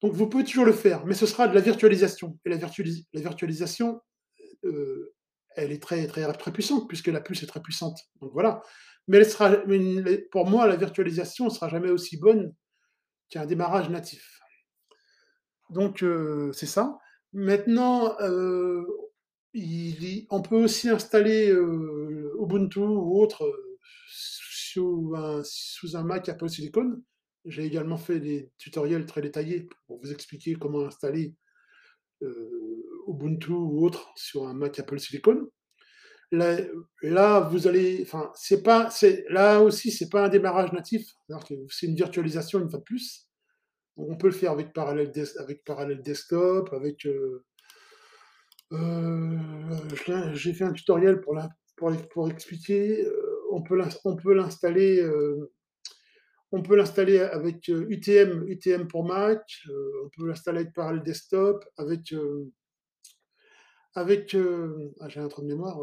[0.00, 2.38] Donc vous pouvez toujours le faire, mais ce sera de la virtualisation.
[2.46, 4.00] Et la, la virtualisation,
[4.64, 5.13] euh,
[5.56, 7.98] elle est très, très, très puissante, puisque la puce est très puissante.
[8.20, 8.62] Donc voilà.
[9.06, 9.54] Mais elle sera,
[10.30, 12.54] pour moi, la virtualisation ne sera jamais aussi bonne
[13.28, 14.40] qu'un démarrage natif.
[15.70, 16.98] Donc, euh, c'est ça.
[17.32, 18.84] Maintenant, euh,
[20.30, 23.52] on peut aussi installer euh, Ubuntu ou autre
[24.08, 27.02] sous un, Mac Apple Silicon.
[27.44, 31.34] J'ai également fait des tutoriels très détaillés pour vous expliquer comment installer
[33.08, 35.48] Ubuntu ou autre sur un Mac Apple Silicon.
[37.02, 41.06] Là, vous allez, enfin, c'est pas, c'est là aussi, c'est pas un démarrage natif,
[41.70, 43.28] c'est une virtualisation une fois de plus.
[43.96, 47.06] On peut le faire avec Parallel, avec Desktop, avec.
[47.06, 47.44] Euh,
[48.72, 49.38] euh,
[50.32, 51.38] j'ai fait un tutoriel pour,
[52.10, 53.04] pour, expliquer.
[53.04, 53.12] Euh,
[53.52, 53.76] on peut
[54.34, 55.08] l'installer.
[56.50, 59.42] on peut l'installer avec UTM, UTM pour Mac.
[59.68, 62.12] on peut l'installer avec Parallel Desktop, avec
[63.94, 64.36] avec.
[65.00, 65.78] ah, j'ai un trou de mémoire.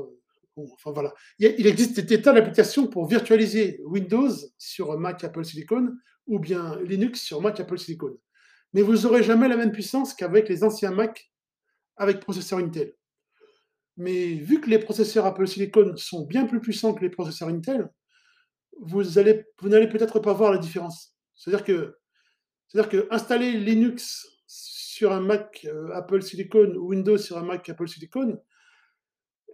[0.58, 1.14] enfin voilà.
[1.40, 5.96] Il, existe des tas d'applications pour virtualiser Windows sur Mac Apple Silicon
[6.28, 8.18] ou bien Linux sur Mac Apple Silicon.
[8.74, 11.32] Mais vous n'aurez jamais la même puissance qu'avec les anciens Mac
[11.98, 12.94] avec processeur Intel.
[13.98, 17.90] Mais vu que les processeurs Apple Silicon sont bien plus puissants que les processeurs Intel,
[18.80, 21.16] vous vous n'allez peut-être pas voir la différence.
[21.36, 21.98] C'est-à-dire que,
[22.68, 27.68] c'est-à-dire que installer Linux sur un Mac euh, Apple Silicon ou Windows sur un Mac
[27.70, 28.38] Apple Silicon,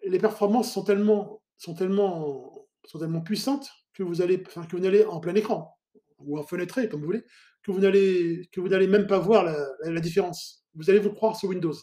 [0.04, 5.06] les performances sont tellement, sont tellement, sont tellement puissantes que vous allez, que vous allez
[5.06, 5.78] en plein écran
[6.18, 7.24] ou en fenêtré, comme vous voulez,
[7.62, 10.66] que vous n'allez que vous n'allez même pas voir la, différence.
[10.74, 11.76] Vous allez vous croire sur Windows,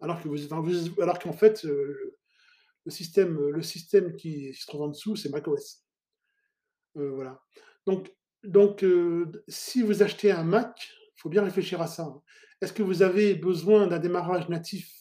[0.00, 2.16] alors que alors qu'en fait euh,
[2.84, 5.84] le système le système qui se trouve en dessous c'est macOS.
[6.96, 7.40] Euh, voilà.
[7.86, 8.12] Donc
[8.42, 8.84] donc
[9.46, 10.90] si vous achetez un Mac,
[11.24, 12.02] faut bien réfléchir à ça.
[12.02, 12.20] Hein.
[12.60, 14.92] Est-ce que vous avez besoin d'un démarrage natif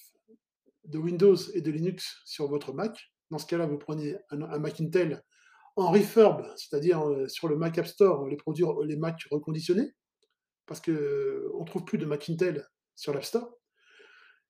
[0.85, 3.11] de Windows et de Linux sur votre Mac?
[3.29, 5.21] Dans ce cas-là, vous prenez un Mac Intel
[5.75, 9.91] en refurb, c'est-à-dire euh, sur le Mac App Store, les produits, les Mac reconditionnés,
[10.65, 12.65] parce qu'on euh, ne trouve plus de Mac Intel
[12.95, 13.57] sur l'App Store.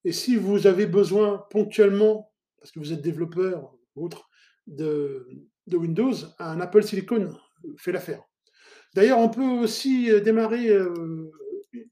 [0.03, 4.30] Et si vous avez besoin ponctuellement, parce que vous êtes développeur ou autre,
[4.67, 5.28] de,
[5.71, 7.36] Windows, un Apple Silicon
[7.78, 8.21] fait l'affaire.
[8.93, 10.19] D'ailleurs, on peut aussi euh,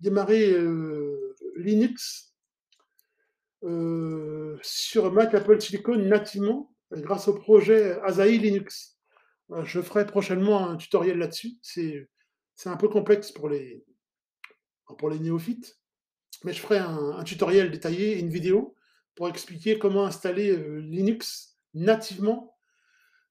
[0.01, 1.15] démarrer, démarrer
[1.55, 2.33] Linux
[4.61, 8.97] sur Mac Apple Silicon nativement grâce au projet Asahi Linux.
[9.51, 11.57] Euh, je ferai prochainement un tutoriel là-dessus.
[11.61, 12.07] C'est,
[12.65, 13.83] un peu complexe pour les,
[15.19, 15.79] néophytes,
[16.43, 18.75] mais je ferai un, tutoriel détaillé, une vidéo,
[19.15, 22.57] pour expliquer comment installer euh, Linux nativement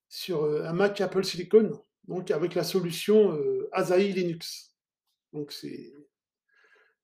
[0.08, 3.38] sur euh, un Mac Apple Silicon, donc avec la solution
[3.72, 4.74] Asahi Linux.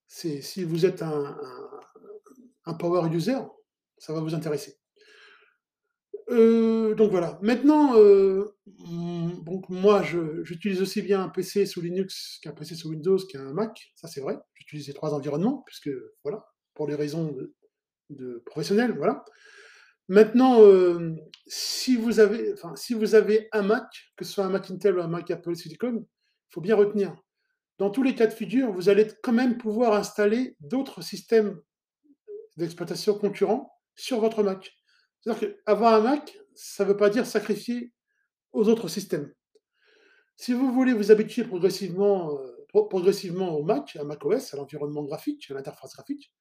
[0.06, 1.36] Si vous êtes un,
[2.78, 3.38] power user,
[3.98, 4.78] ça va vous intéresser.
[6.30, 7.38] Euh, donc voilà.
[7.42, 8.56] Maintenant, euh,
[9.44, 10.02] donc moi,
[10.42, 13.92] j'utilise aussi bien un PC sous Linux qu'un PC sous Windows qu'un Mac.
[13.94, 14.38] Ça, c'est vrai.
[14.54, 15.90] J'utilise les trois environnements, puisque
[16.24, 17.36] voilà, pour des raisons
[18.10, 19.24] de, professionnelles, voilà.
[20.08, 23.86] Maintenant, hem, si vous avez enfin, si vous avez un Mac,
[24.16, 27.16] que ce soit un Mac Intel ou un Mac Apple Silicon, il faut bien retenir,
[27.78, 31.60] dans tous les cas de figure, vous allez quand même pouvoir installer d'autres systèmes
[32.56, 34.72] d'exploitation concurrents sur votre Mac.
[35.20, 37.92] C'est-à-dire qu'avoir un Mac, ça ne veut pas dire sacrifier
[38.52, 39.32] aux autres systèmes.
[40.36, 45.50] Si vous voulez vous habituer progressivement, pro progressivement au Mac, à macOS, à l'environnement graphique,
[45.50, 46.32] à l'interface graphique,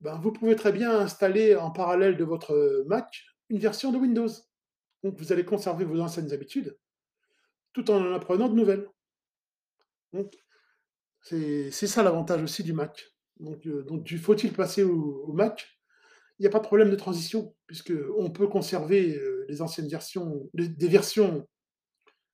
[0.00, 4.30] ben, vous pouvez très bien installer en parallèle de votre, Mac, une version de Windows.
[5.02, 6.78] Donc vous allez conserver vos anciennes habitudes,
[7.72, 8.88] tout en en apprenant de nouvelles.
[11.24, 13.14] C'est ça l'avantage aussi du Mac.
[13.40, 13.60] Donc
[14.04, 15.68] du faut-il passer au Mac?
[16.38, 20.50] Il n'y a pas de problème de transition, puisqu'on peut conserver, heu, les anciennes versions
[20.52, 21.46] des versions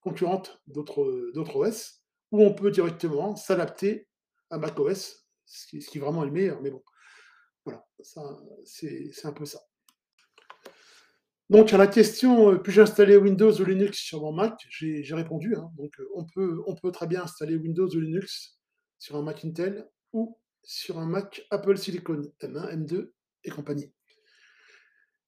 [0.00, 4.08] concurrentes d'autres, OS, ou on peut directement s'adapter
[4.48, 6.82] à macOS, ce qui ce qui vraiment le meilleur, mais bon,
[7.66, 7.86] voilà,
[8.64, 9.60] c'est un peu ça.
[11.50, 14.54] Donc à la question, heu, puis-je installer Windows ou Linux sur mon Mac?
[14.70, 18.59] J'ai répondu, hein, donc on peut très bien installer Windows ou Linux
[19.00, 23.92] sur un Mac Intel ou sur un Mac Apple Silicon M1, M2 et compagnie.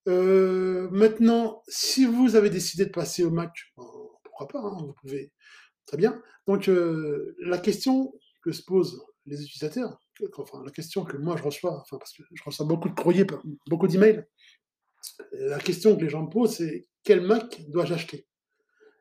[0.07, 3.85] Heu, maintenant, si vous avez décidé de passer au Mac, ben,
[4.23, 5.33] pourquoi pas, hein, vous pouvez
[5.87, 6.23] très bien.
[6.47, 8.13] Donc heu, la question
[8.43, 9.99] que se posent les utilisateurs,
[10.37, 13.27] enfin la question que moi je reçois, enfin parce que je reçois beaucoup de courriers,
[13.69, 14.27] beaucoup d'emails,
[15.33, 18.27] la question que les gens me posent, c'est: «Quel Mac dois-je acheter?»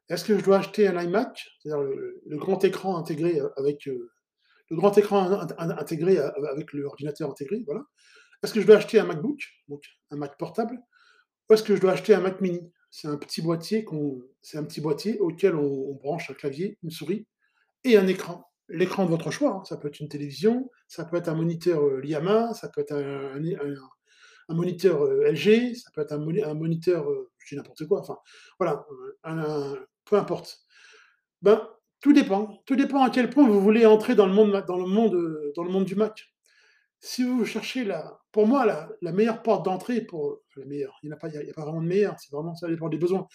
[0.09, 4.11] Est-ce que je dois acheter un iMac, c'est-à-dire le grand écran intégré, avec, heu,
[4.72, 7.84] le grand écran in in intégré a avec l'ordinateur intégré, voilà.
[8.43, 10.80] Est-ce que je dois acheter un MacBook, donc un Mac portable?
[11.49, 12.72] Ou est-ce que je dois acheter un Mac mini?
[12.91, 13.86] C'est un petit boîtier
[15.19, 17.28] auquel on branche un clavier, une souris
[17.86, 18.45] et un écran.
[18.69, 21.84] L'écran de votre choix, hein, ça peut être une télévision, ça peut être un moniteur,
[21.86, 26.53] heu, Liama, ça peut être un moniteur, heu, LG, ça peut être un moni un
[26.53, 27.07] moniteur,
[27.39, 28.17] je dis n'importe quoi, enfin
[28.59, 28.86] voilà,
[30.05, 30.59] peu importe.
[31.41, 31.67] Ben,
[32.02, 34.88] tout dépend, tout dépend à quel point vous voulez entrer dans le monde dans le
[34.88, 36.34] monde, dans le monde du Mac.
[36.99, 38.66] Si vous cherchez la pour moi
[39.02, 41.82] la meilleure porte d'entrée pour, la meilleure, il y en a pas a pas vraiment
[41.82, 43.28] de meilleure, c'est vraiment ça dépend des besoins.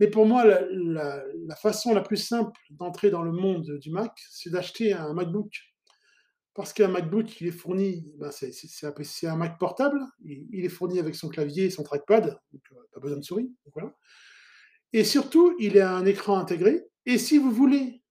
[0.00, 0.62] Mais pour moi, la
[1.46, 5.52] la façon la plus simple d'entrer dans le monde du Mac, c'est d'acheter un MacBook.
[6.54, 11.16] Parce qu'un MacBook, il est fourni, ben, c'est un Mac portable, il est fourni avec
[11.16, 13.52] son clavier et son trackpad, donc heu, pas besoin de souris.
[14.92, 18.03] Et surtout, il a un écran intégré et si vous voulez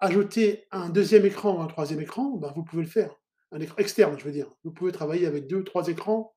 [0.00, 3.14] ajouter un deuxième écran ou un troisième écran, ben, vous pouvez le faire.
[3.52, 4.50] Un écran externe, je veux dire.
[4.64, 6.34] Vous pouvez travailler avec deux, trois écrans,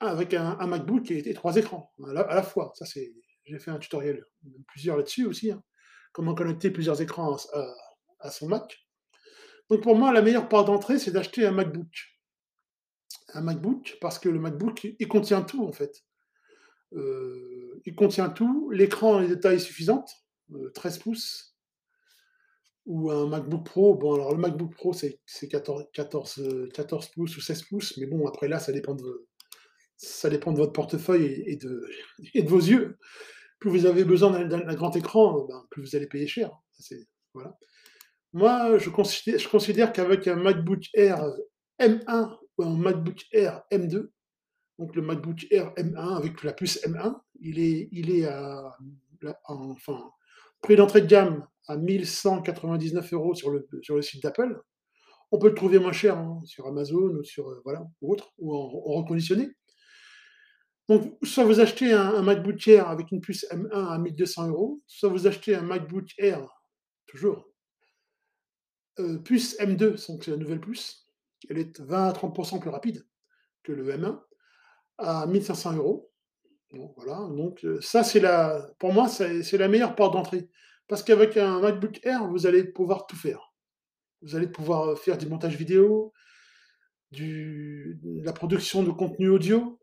[0.00, 2.72] avec un un MacBook et et 3 écrans à la fois.
[2.74, 3.12] Ça, c'est
[3.44, 4.24] j'ai fait un tutoriel,
[4.68, 5.62] plusieurs là-dessus aussi, hein.
[6.12, 7.36] Comment connecter plusieurs écrans
[8.20, 8.78] à son Mac.
[9.70, 11.88] Donc pour moi, la meilleure porte d'entrée, c'est d'acheter un MacBook.
[13.34, 16.04] Un MacBook, parce que le MacBook, il contient tout, en fait.
[16.94, 20.12] Heu, il contient tout, l'écran est de taille suffisante,
[20.52, 21.49] heu, 13 pouces
[22.90, 23.94] ou un MacBook Pro.
[23.94, 27.96] Bon, alors le MacBook Pro, c'est c'est 14 14, heu, 14 pouces ou 16 pouces,
[27.98, 29.28] mais bon, après là, ça dépend de
[29.96, 31.88] ça dépend de votre portefeuille et de
[32.34, 32.98] et de vos yeux.
[33.60, 36.50] Plus vous avez besoin d'un grand écran, ben, plus vous allez payer cher.
[37.34, 37.56] Voilà.
[38.32, 41.22] Moi, je considère qu'avec un MacBook Air
[41.78, 44.08] M1 ou un MacBook Air M2,
[44.78, 48.76] donc le MacBook Air M1 avec la puce M1, il est il est à
[49.22, 50.10] la enfin,
[50.62, 54.60] prix d'entrée de gamme à 1 199 € sur le sur le site d'Apple.
[55.32, 58.32] On peut le trouver moins cher, hein, sur Amazon ou sur, heu, voilà, ou autre,
[58.38, 58.68] ou en
[59.02, 59.50] reconditionné.
[60.90, 64.82] Donc, soit vous achetez un MacBook Air avec une puce M1 à 1 200 €,
[64.86, 66.46] soit vous achetez un MacBook Air,
[67.06, 67.46] toujours,
[68.98, 71.06] heu, puce M2, donc c'est la nouvelle puce.
[71.48, 73.06] Elle est 20 à 30% plus rapide
[73.64, 74.22] que le M1,
[74.98, 76.10] à 1 500 €.
[76.72, 80.50] Bon, voilà, donc heu, ça c'est la pour moi, c'est la meilleure porte d'entrée.
[80.90, 83.52] Parce qu'avec un MacBook Air, vous allez pouvoir tout faire.
[84.22, 86.12] Vous allez pouvoir, heu, faire du montage vidéo,
[87.12, 89.80] de la production de contenu audio,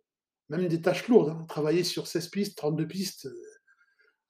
[0.49, 1.45] même des tâches lourdes, hein.
[1.49, 3.35] Travailler sur 16 pistes, 32 pistes, heu,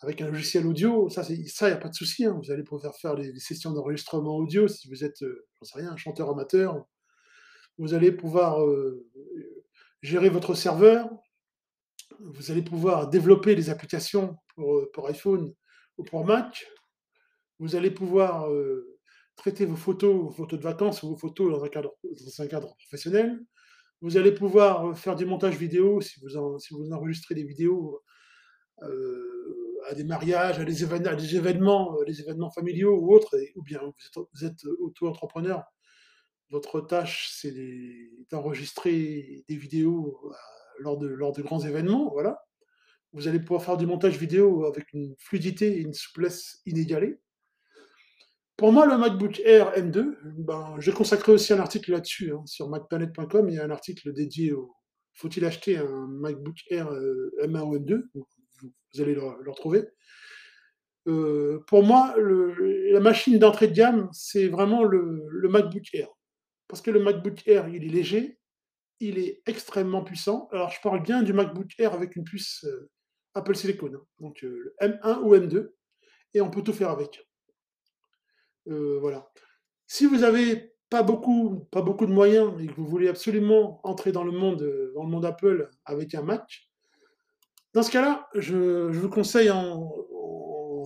[0.01, 2.39] avec un logiciel audio, ça il y a pas de souci, hein.
[2.43, 5.91] Vous allez pouvoir faire des sessions d'enregistrement audio si vous êtes, heu, j'en sais rien,
[5.93, 6.85] un chanteur amateur.
[7.77, 9.07] Vous allez pouvoir, heu,
[10.03, 11.09] gérer votre serveur.
[12.19, 15.53] Vous allez pouvoir développer des applications pour, iPhone
[16.03, 16.65] pour Mac.
[17.59, 18.99] Vous allez pouvoir, heu,
[19.35, 23.39] traiter vos photos, vos photos de vacances ou vos photos dans un cadre professionnel.
[24.01, 26.37] Vous allez pouvoir, heu, faire du montage vidéo si vous
[26.93, 28.01] enregistrez des vidéos,
[28.83, 33.81] heu, à des mariages, à des événements, des événements familiaux ou autres ou bien
[34.33, 35.63] vous êtes auto-entrepreneur.
[36.51, 37.53] Votre tâche, c'est
[38.31, 40.31] d'enregistrer des vidéos
[40.79, 42.46] lors de lors de grands événements, voilà.
[43.17, 47.19] Vous allez pouvoir faire du montage vidéo avec une fluidité et une souplesse inégalées.
[48.57, 52.69] Pour moi, le MacBook Air M2, ben, j'ai consacré aussi un article là-dessus, hein, sur
[52.69, 53.49] macplanet.com.
[53.49, 54.71] Il y a un article dédié au
[55.15, 59.87] faut-il acheter un MacBook Air euh, M1 ou M2 vous, allez le, retrouver.
[61.07, 66.09] Euh, pour moi, la machine d'entrée de gamme, c'est vraiment le, le, MacBook Air.
[66.67, 68.37] Parce que le MacBook Air, il est léger,
[68.99, 70.49] il est extrêmement puissant.
[70.51, 72.91] Alors, je parle bien du MacBook Air avec une puce euh,
[73.37, 74.01] Apple Silicon, hein.
[74.19, 75.71] donc euh, M1 ou M2,
[76.33, 77.25] et on peut tout faire avec.
[78.67, 79.29] Euh, voilà.
[79.85, 84.11] Si vous n'avez pas beaucoup, pas beaucoup de moyens et que vous voulez absolument entrer
[84.11, 86.67] dans le monde, euh, dans le monde Apple avec un Mac,
[87.73, 89.93] dans ce cas-là, je, vous conseille en,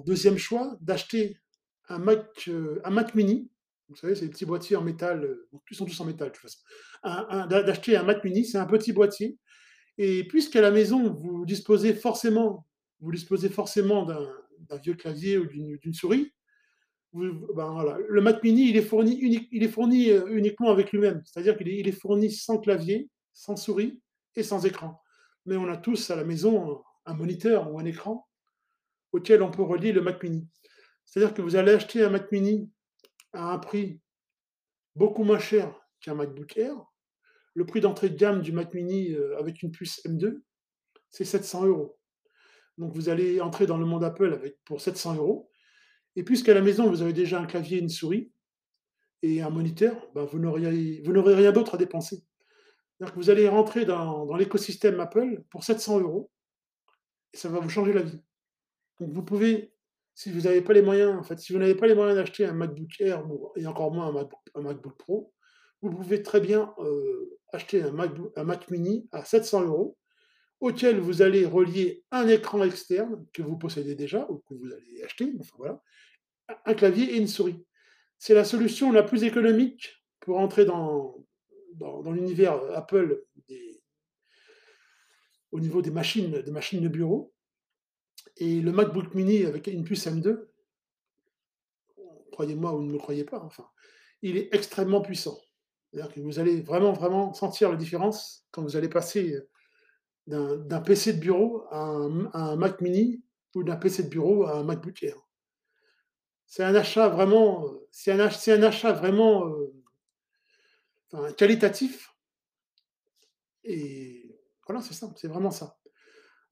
[0.06, 1.38] deuxième choix d'acheter
[1.88, 2.50] un Mac,
[2.84, 3.50] un Mac Mini.
[3.88, 5.38] Vous savez, c'est des petits boîtiers en métal,
[5.70, 6.60] ils sont tous en métal de toute façon.
[7.48, 9.38] D'acheter un Mac Mini, c'est un petit boîtier.
[10.04, 12.66] Et puisqu'à la maison, vous disposez forcément,
[13.02, 16.34] vous disposez forcément d'un vieux clavier ou d'une souris,
[17.14, 18.00] ben.
[18.10, 21.22] Le Mac Mini, il est fourni, euh, uniquement avec lui-même.
[21.24, 24.02] C'est-à-dire qu'il est, il est, fourni sans clavier, sans souris
[24.36, 25.00] et sans écran.
[25.46, 28.28] Mais on a tous à la maison un moniteur ou un écran
[29.12, 30.48] auquel on peut relier le Mac Mini.
[31.06, 32.72] C'est-à-dire que vous allez acheter un Mac Mini
[33.34, 34.00] à un prix
[34.96, 36.91] beaucoup moins cher qu'un MacBook Air.
[37.54, 40.42] Le prix d'entrée de gamme du Mac Mini euh, avec une puce M2,
[41.10, 41.98] c'est 700 euros.
[42.78, 45.50] Donc vous allez entrer dans le monde Apple avec, pour 700 euros.
[46.16, 48.32] Et puisqu'à la maison, vous avez déjà un clavier, une souris
[49.22, 52.24] et un moniteur, ben vous n'aurez rien d'autre à dépenser.
[53.16, 56.32] Vous allez rentrer dans, l'écosystème Apple pour 700 euros
[57.34, 58.22] et ça va vous changer la vie.
[59.00, 59.74] Donc vous pouvez,
[60.14, 62.46] si vous n'avez pas les moyens, en fait, si vous n'avez pas les moyens d'acheter
[62.46, 63.24] un MacBook Air
[63.56, 64.14] et encore moins
[64.56, 65.34] un MacBook Pro,
[65.82, 69.98] vous pouvez très bien euh, acheter un, MacBook, un Mac Mini à 700 euros
[70.60, 75.04] auquel vous allez relier un écran externe que vous possédez déjà ou que vous allez
[75.04, 75.82] acheter, enfin voilà,
[76.66, 77.66] un clavier et une souris.
[78.20, 81.26] C'est la solution la plus économique pour entrer dans,
[81.74, 83.82] dans, l'univers Apple des,
[85.52, 87.34] au niveau des machines, des machines de bureau.
[88.38, 90.48] Et le MacBook Mini avec une puce M2,
[92.32, 93.68] croyez-moi ou ne me croyez pas, enfin,
[94.22, 95.40] il est extrêmement puissant.
[95.94, 99.38] Vous allez vraiment, vraiment sentir la différence quand vous allez passer
[100.28, 103.24] d'un PC de bureau à un, Mac mini
[103.56, 105.18] ou d'un PC de bureau à un MacBook Air.
[106.46, 108.20] C'est un achat vraiment, c'est un,
[108.64, 109.48] achat vraiment
[111.14, 112.14] euh, qualitatif.
[113.64, 115.78] Et voilà, c'est ça, c'est vraiment ça.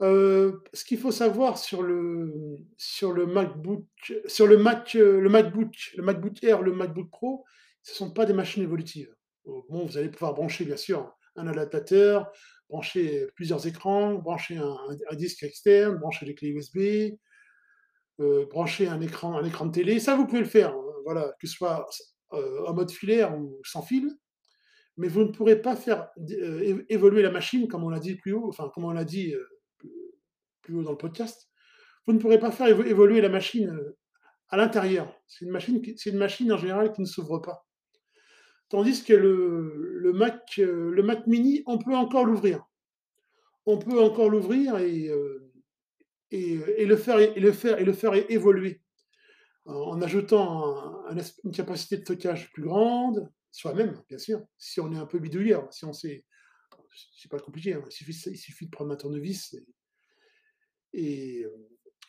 [0.02, 3.10] Euh, ce qu'il faut savoir sur le, sur
[4.26, 7.46] sur le Mac, le le MacBook Air, le MacBook Pro,
[7.82, 9.14] ce ne sont pas des machines évolutives.
[9.70, 12.32] Bon, vous allez pouvoir brancher bien sûr un adaptateur,
[12.70, 17.18] brancher plusieurs écrans, brancher un, disque externe, brancher des clés USB,
[18.20, 20.00] euh, brancher un écran, un écran de télé.
[20.00, 21.88] Ça, vous pouvez le faire, hein, voilà, que ce soit
[22.34, 24.10] euh, en mode filaire ou sans fil.
[24.98, 28.34] Mais vous ne pourrez pas faire euh, évoluer la machine, comme on l'a dit plus
[28.34, 29.34] haut, enfin, comme on l'a dit
[30.62, 31.50] plus haut dans le podcast.
[32.06, 33.80] Vous ne pourrez pas faire évoluer la machine
[34.50, 35.16] à l'intérieur.
[35.28, 37.69] C'est une machine, c'est une machine en général qui ne s'ouvre pas.
[38.70, 42.64] Tandis que le, le, Mac, euh, le Mac Mini, on peut encore l'ouvrir.
[43.66, 45.52] On peut encore l'ouvrir et, euh,
[46.32, 48.82] le faire, évoluer
[49.66, 54.92] en ajoutant un, un, une capacité de stockage plus grande, soi-même, bien sûr, si on
[54.94, 55.92] est un peu bidouilleur, si on
[57.30, 59.56] pas compliqué, hein, il, suffit, de prendre un tournevis
[60.94, 61.46] et,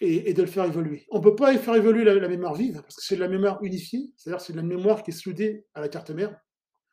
[0.01, 1.07] et, de le faire évoluer.
[1.11, 3.29] On ne peut pas faire évoluer la, la mémoire vive, parce que c'est de la
[3.29, 6.39] mémoire unifiée, c'est-à-dire c'est de la mémoire qui est soudée à la carte mère.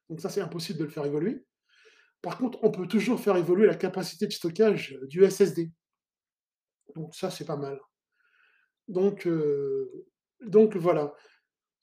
[0.10, 1.46] Donc ça, c'est impossible de le faire évoluer.
[2.22, 5.72] Par contre, on peut toujours faire évoluer la capacité de stockage du SSD.
[6.96, 7.80] Donc ça, c'est pas mal.
[8.88, 10.08] Donc, euh,
[10.42, 11.14] donc voilà.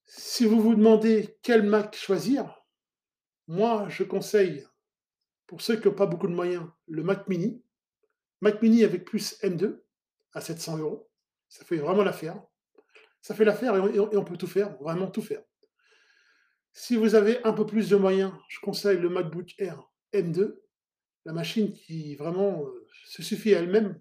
[0.06, 2.64] Si vous vous demandez quel Mac choisir,
[3.46, 4.66] moi, je conseille,
[5.46, 7.62] pour ceux qui n'ont pas beaucoup de moyens, le Mac mini.
[8.40, 9.82] Mac mini avec plus M2
[10.32, 11.08] à 700 euros.
[11.48, 12.42] Ça fait vraiment l'affaire.
[13.20, 15.42] Ça fait l'affaire et on peut tout faire, vraiment tout faire.
[16.76, 19.80] Si vous avez un peu plus de moyens, je conseille le MacBook Air
[20.12, 20.56] M2,
[21.24, 24.00] la machine qui vraiment euh, se suffit à elle-même.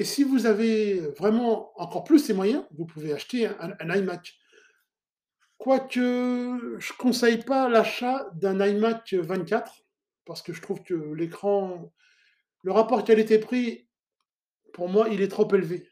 [0.00, 4.34] Et si vous avez vraiment encore plus les moyens, vous pouvez acheter un, iMac.
[5.56, 9.84] Quoique je ne conseille pas l'achat d'un iMac 24,
[10.24, 11.92] parce que je trouve que l'écran,
[12.62, 13.88] le rapport qualité-prix,
[14.72, 15.88] pour moi, il est trop élevé.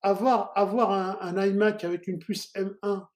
[0.00, 3.08] Avoir, avoir un iMac avec une puce M1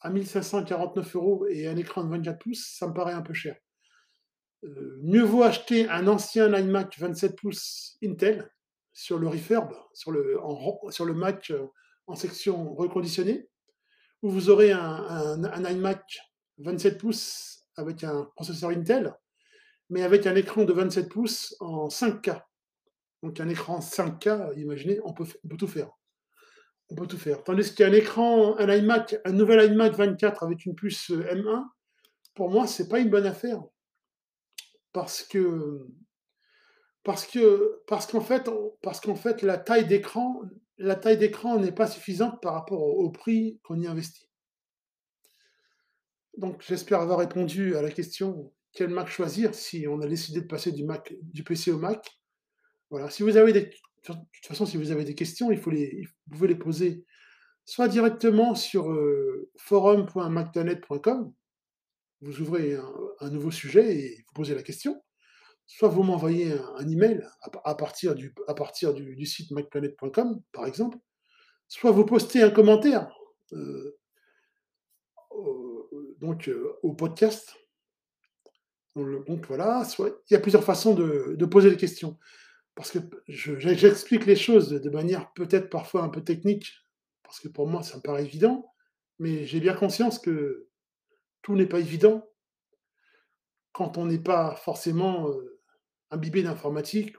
[0.00, 3.56] à 1549 euros et un écran de 24 pouces, ça me paraît un peu cher.
[4.64, 8.50] Heu, mieux vaut acheter un ancien iMac 27 pouces Intel
[8.92, 10.38] sur le refurb, sur le
[10.90, 11.68] sur le Mac, heu,
[12.06, 13.48] en section reconditionnée,
[14.22, 16.20] où vous aurez un un un iMac
[16.58, 19.14] 27 pouces avec un processeur Intel,
[19.90, 22.42] mais avec un écran de 27 pouces en 5K.
[23.22, 25.26] Donc un écran 5K, imaginez, on peut
[25.58, 25.90] tout faire.
[26.90, 27.44] On peut tout faire.
[27.44, 31.64] Tandis qu'un écran, un iMac, un nouvel iMac 24 avec une puce, heu, M1,
[32.34, 33.62] pour moi, c'est pas une bonne affaire.
[34.92, 35.86] Parce que
[37.04, 38.50] parce que parce qu'en fait
[38.82, 40.42] parce qu'en fait la taille d'écran
[40.78, 44.28] la taille d'écran n'est pas suffisante par rapport au au prix qu'on y investit.
[46.36, 50.46] Donc j'espère avoir répondu à la question: «Quel Mac choisir?» si on a décidé de
[50.46, 52.20] passer du Mac du PC au Mac.
[52.90, 53.70] Voilà, si vous avez des
[54.16, 57.04] de toute façon, si vous avez des questions, il faut les vous pouvez les poser
[57.64, 61.34] soit directement sur, heu, forum.macplanet.com.
[62.22, 62.76] Vous ouvrez
[63.20, 65.02] un nouveau sujet et vous posez la question.
[65.66, 70.40] Soit vous m'envoyez un email à pa à partir du à partir du site macplanet.com,
[70.52, 70.96] par exemple.
[71.68, 73.14] Soit vous postez un commentaire,
[75.30, 77.54] au donc heu, au podcast.
[78.96, 82.18] Donc voilà, il y a plusieurs façons de de poser les questions.
[82.78, 86.72] Parce que j'explique les choses de manière peut-être parfois un peu technique,
[87.24, 88.72] parce que pour moi ça me paraît évident,
[89.18, 90.68] mais j'ai bien conscience que
[91.42, 92.24] tout n'est pas évident
[93.72, 95.60] quand on n'est pas forcément, heu,
[96.12, 97.16] imbibé d'informatique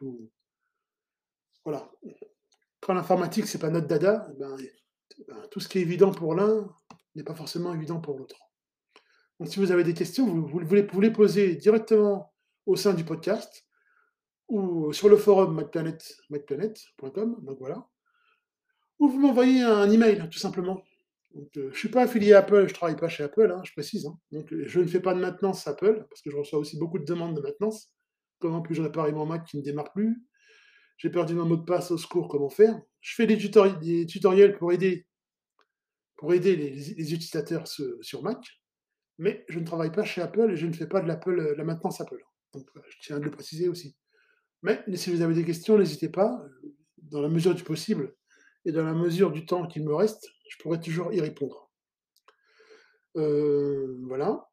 [1.65, 1.91] voilà.
[2.79, 4.55] Quand l'informatique, c'est pas notre dada, et ben
[5.27, 6.73] ben, tout ce qui est évident pour l'un
[7.15, 8.39] n'est pas forcément évident pour l'autre.
[9.41, 12.33] Donc si vous avez des questions, vous les vous les posez directement
[12.65, 13.65] au sein du podcast
[14.49, 17.87] ou sur le forum macplanet.com, donc voilà.
[18.99, 20.83] Ou vous m'envoyez un email, tout simplement.
[21.35, 24.19] Heu, je suis pas affilié Apple, je travaille pas chez Apple, hein, je précise, hein.
[24.31, 26.99] Donc heu, je ne fais pas de maintenance Apple, parce que je reçois aussi beaucoup
[26.99, 27.93] de demandes de maintenance.
[28.39, 30.23] Comment puis-je réparer mon Mac qui ne démarre plus?
[30.97, 32.81] J'ai perdu mon mot de passe, au secours, comment faire?
[32.99, 35.05] Je fais des tutori des tutoriels pour aider
[36.17, 38.39] pour aider les utilisateurs sur Mac,
[39.19, 41.55] mais je ne travaille pas chez Apple et je ne fais pas de l'Apple, heu,
[41.55, 42.21] la maintenance Apple.
[42.53, 43.95] Donc je tiens à le préciser aussi.
[44.61, 46.43] Mais si vous avez des questions, n'hésitez pas,
[46.97, 48.13] dans la mesure du possible
[48.65, 51.69] et dans la mesure du temps qu'il me reste, je pourrai toujours y répondre.
[53.15, 54.47] Heu, voilà.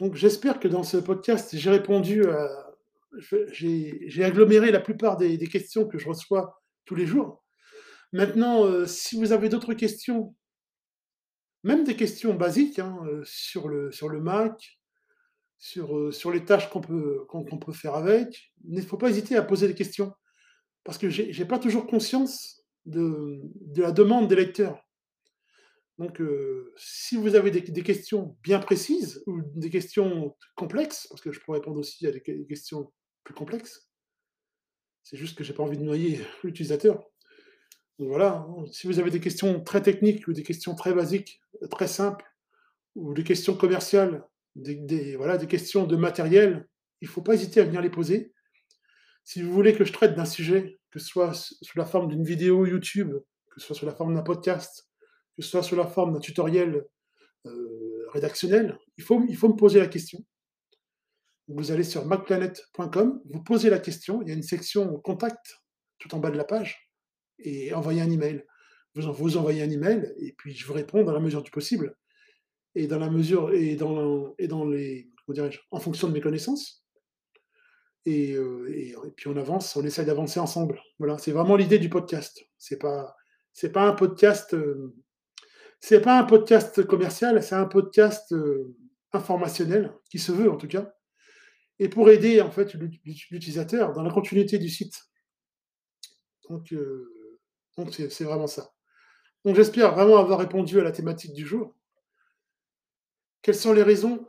[0.00, 2.48] Donc j'espère que dans ce podcast, j'ai répondu à
[3.52, 7.42] j'ai aggloméré la plupart des questions que je reçois tous les jours.
[8.12, 10.34] Maintenant, heu, si vous avez d'autres questions
[11.64, 14.78] même des questions basiques, hein, heu, sur le sur le Mac,
[15.58, 17.26] sur, heu, sur les tâches qu'on peut
[17.60, 20.12] peut faire avec, il ne faut pas hésiter à poser des questions.
[20.84, 23.40] Parce que j'ai j'ai pas toujours conscience de,
[23.76, 24.80] la demande des lecteurs.
[25.98, 31.32] Donc heu, si vous avez des questions bien précises ou des questions complexes, parce que
[31.32, 32.92] je peux répondre aussi à des ques questions
[33.24, 33.86] plus complexes
[35.08, 36.96] c'est juste que j'ai pas envie de noyer l'utilisateur.
[38.00, 41.40] Donc voilà, hein, si vous avez des questions très techniques ou des questions très basiques,
[41.62, 42.24] heu, très simples
[42.96, 44.26] ou des questions commerciales,
[44.56, 46.66] des voilà, des questions de matériel,
[47.00, 48.32] il faut pas hésiter à venir les poser.
[49.24, 52.24] Si vous voulez que je traite d'un sujet, que ce soit sous la forme d'une
[52.24, 53.12] vidéo YouTube,
[53.50, 54.88] que ce soit sous la forme d'un podcast,
[55.36, 56.84] que ce soit sous la forme d'un tutoriel,
[57.46, 60.24] heu, rédactionnel, il faut il faut me poser la question.
[61.48, 65.60] Vous allez sur macplanet.com, vous posez la question, il y a une section contact
[65.98, 66.90] tout en bas de la page
[67.38, 68.44] et envoyer un email.
[68.94, 71.50] Vous en vous envoyez un email et puis je vous réponds dans la mesure du
[71.50, 71.94] possible
[72.76, 75.10] et dans la mesure et dans et dans les?
[75.72, 76.84] En fonction de mes connaissances
[78.04, 80.80] et heu et puis on avance, on essaie d'avancer ensemble.
[81.00, 82.44] Voilà, c'est vraiment l'idée du podcast.
[82.58, 83.16] C'est pas
[83.52, 84.92] c'est pas un podcast, hem,
[85.80, 88.76] c'est pas un podcast commercial, c'est un podcast, heu,
[89.12, 90.92] informationnel, qui se veut en tout cas
[91.78, 94.98] et pour aider en fait l'ut l'ut l'utilisateur dans la continuité du site.
[96.48, 96.74] Donc
[97.76, 98.70] donc c'est vraiment ça.
[99.44, 101.75] Donc j'espère vraiment avoir répondu à la thématique du jour.
[103.46, 104.26] Quelles sont les raisons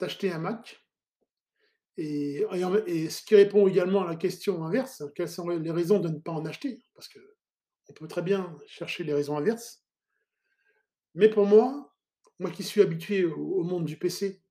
[0.00, 0.84] d'acheter un Mac?
[1.96, 2.44] Et
[3.08, 6.32] ce qui répond également à la question inverse, quelles sont les raisons de ne pas
[6.32, 6.82] en acheter?
[6.94, 9.82] Parce qu'on peut très bien chercher les raisons inverses.
[11.14, 11.96] Mais pour moi,
[12.38, 14.42] moi qui suis habitué au monde du PC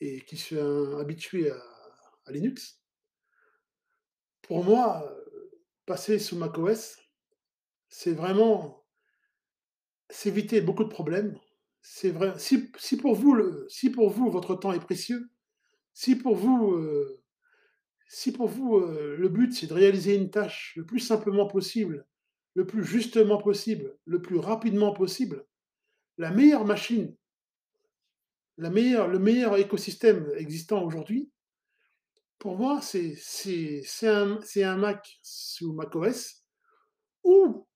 [0.00, 1.62] et qui suis habitué à
[2.24, 2.82] à Linux
[4.40, 5.14] pour moi,
[5.84, 6.96] passer sous macOS,
[7.90, 8.86] c'est vraiment
[10.08, 11.38] s'éviter beaucoup de problèmes.
[11.82, 15.30] C'est vrai si pour vous votre temps est précieux,
[15.94, 17.20] si pour vous, heu,
[18.08, 22.06] si pour vous, heu, le but c'est de réaliser une tâche le plus simplement possible,
[22.54, 25.46] le plus justement possible, le plus rapidement possible,
[26.18, 27.16] la meilleure machine
[28.58, 31.30] le meilleur écosystème existant aujourd'hui,
[32.38, 33.14] pour moi, c'est
[34.02, 36.44] un c'est un Mac sous macOS
[37.24, 37.66] ou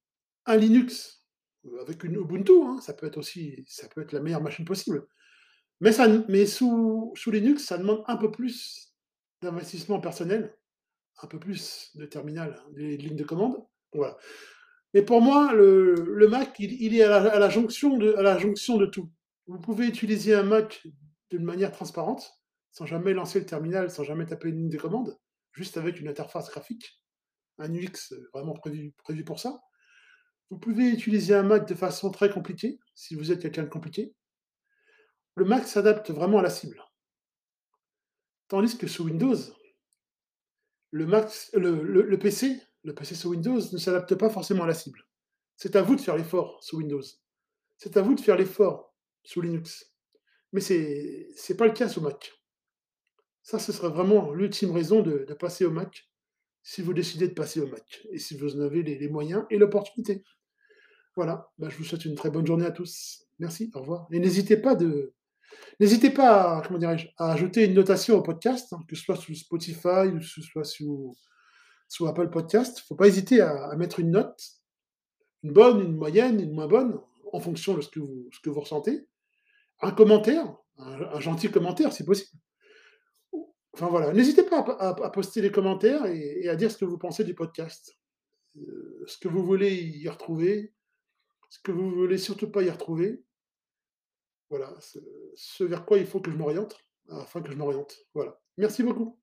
[0.46, 1.21] un Linux,
[1.80, 5.06] avec une Ubuntu, hein, ça peut être aussi ça peut être la meilleure machine possible.
[5.80, 8.94] Mais ça mais sous sous Linux, ça demande un peu plus
[9.42, 10.56] d'investissement personnel,
[11.22, 13.58] un peu plus de terminal, des lignes de commande,
[13.94, 14.18] voilà.
[14.94, 18.86] Mais pour moi, le Mac, il est à la jonction de à la jonction de
[18.86, 19.10] tout.
[19.46, 20.86] Vous pouvez utiliser un Mac
[21.30, 22.32] d'une manière transparente,
[22.72, 25.18] sans jamais lancer le terminal, sans jamais taper une ligne de commande,
[25.52, 27.00] juste avec une interface graphique,
[27.58, 29.60] un UX, heu, vraiment prévu prévu pour ça.
[30.52, 34.14] Vous pouvez utiliser un Mac de façon très compliquée, si vous êtes quelqu'un de compliqué.
[35.34, 36.84] Le Mac s'adapte vraiment à la cible.
[38.48, 39.34] Tandis que sous Windows
[40.90, 45.06] le PC le PC sous Windows ne s'adapte pas forcément à la cible.
[45.56, 47.00] C'est à vous de faire l'effort sous Windows.
[47.78, 48.94] C'est à vous de faire l'effort
[49.24, 49.94] sous Linux.
[50.52, 52.30] Mais c'est c'est pas le cas sous Mac.
[53.42, 56.10] Ça, ce serait vraiment l'ultime raison de passer au Mac,
[56.62, 59.56] si vous décidez de passer au Mac et si vous en avez les moyens et
[59.56, 60.22] l'opportunité.
[61.16, 63.26] Voilà, bah, je vous souhaite une très bonne journée à tous.
[63.38, 65.14] Merci, au revoir et n'hésitez pas de
[65.80, 66.62] n'hésitez pas
[67.18, 70.40] à ajouter une notation au podcast, hein, que ce soit sous Spotify ou que ce
[70.40, 71.16] soit sous
[72.06, 72.80] Apple Podcast.
[72.86, 74.42] Faut pas hésiter à mettre une note,
[75.42, 77.00] une bonne, une moyenne, une moins bonne,
[77.32, 79.06] en fonction de ce que vous ressentez.
[79.80, 82.40] Un commentaire, un gentil commentaire si possible.
[83.74, 87.24] Enfin voilà, n'hésitez pas à poster des commentaires et à dire ce que vous pensez
[87.24, 87.98] du podcast.
[88.56, 90.74] Heu, ce que vous voulez y retrouver,
[91.52, 93.22] ce que vous voulez surtout pas y retrouver.
[94.48, 94.98] Voilà, ce
[95.36, 96.78] ce vers quoi il faut que je m'oriente,
[97.10, 98.40] afin que je m'oriente, voilà.
[98.56, 99.20] Merci beaucoup.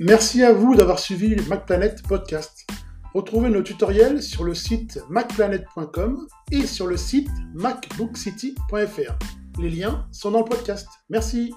[0.00, 2.66] Merci à vous d'avoir suivi le MacPlanet Podcast.
[3.14, 9.18] Retrouvez nos tutoriels sur le site macplanet.com et sur le site macbookcity.fr.
[9.60, 10.88] Les liens sont dans le podcast.
[11.08, 11.52] Merci.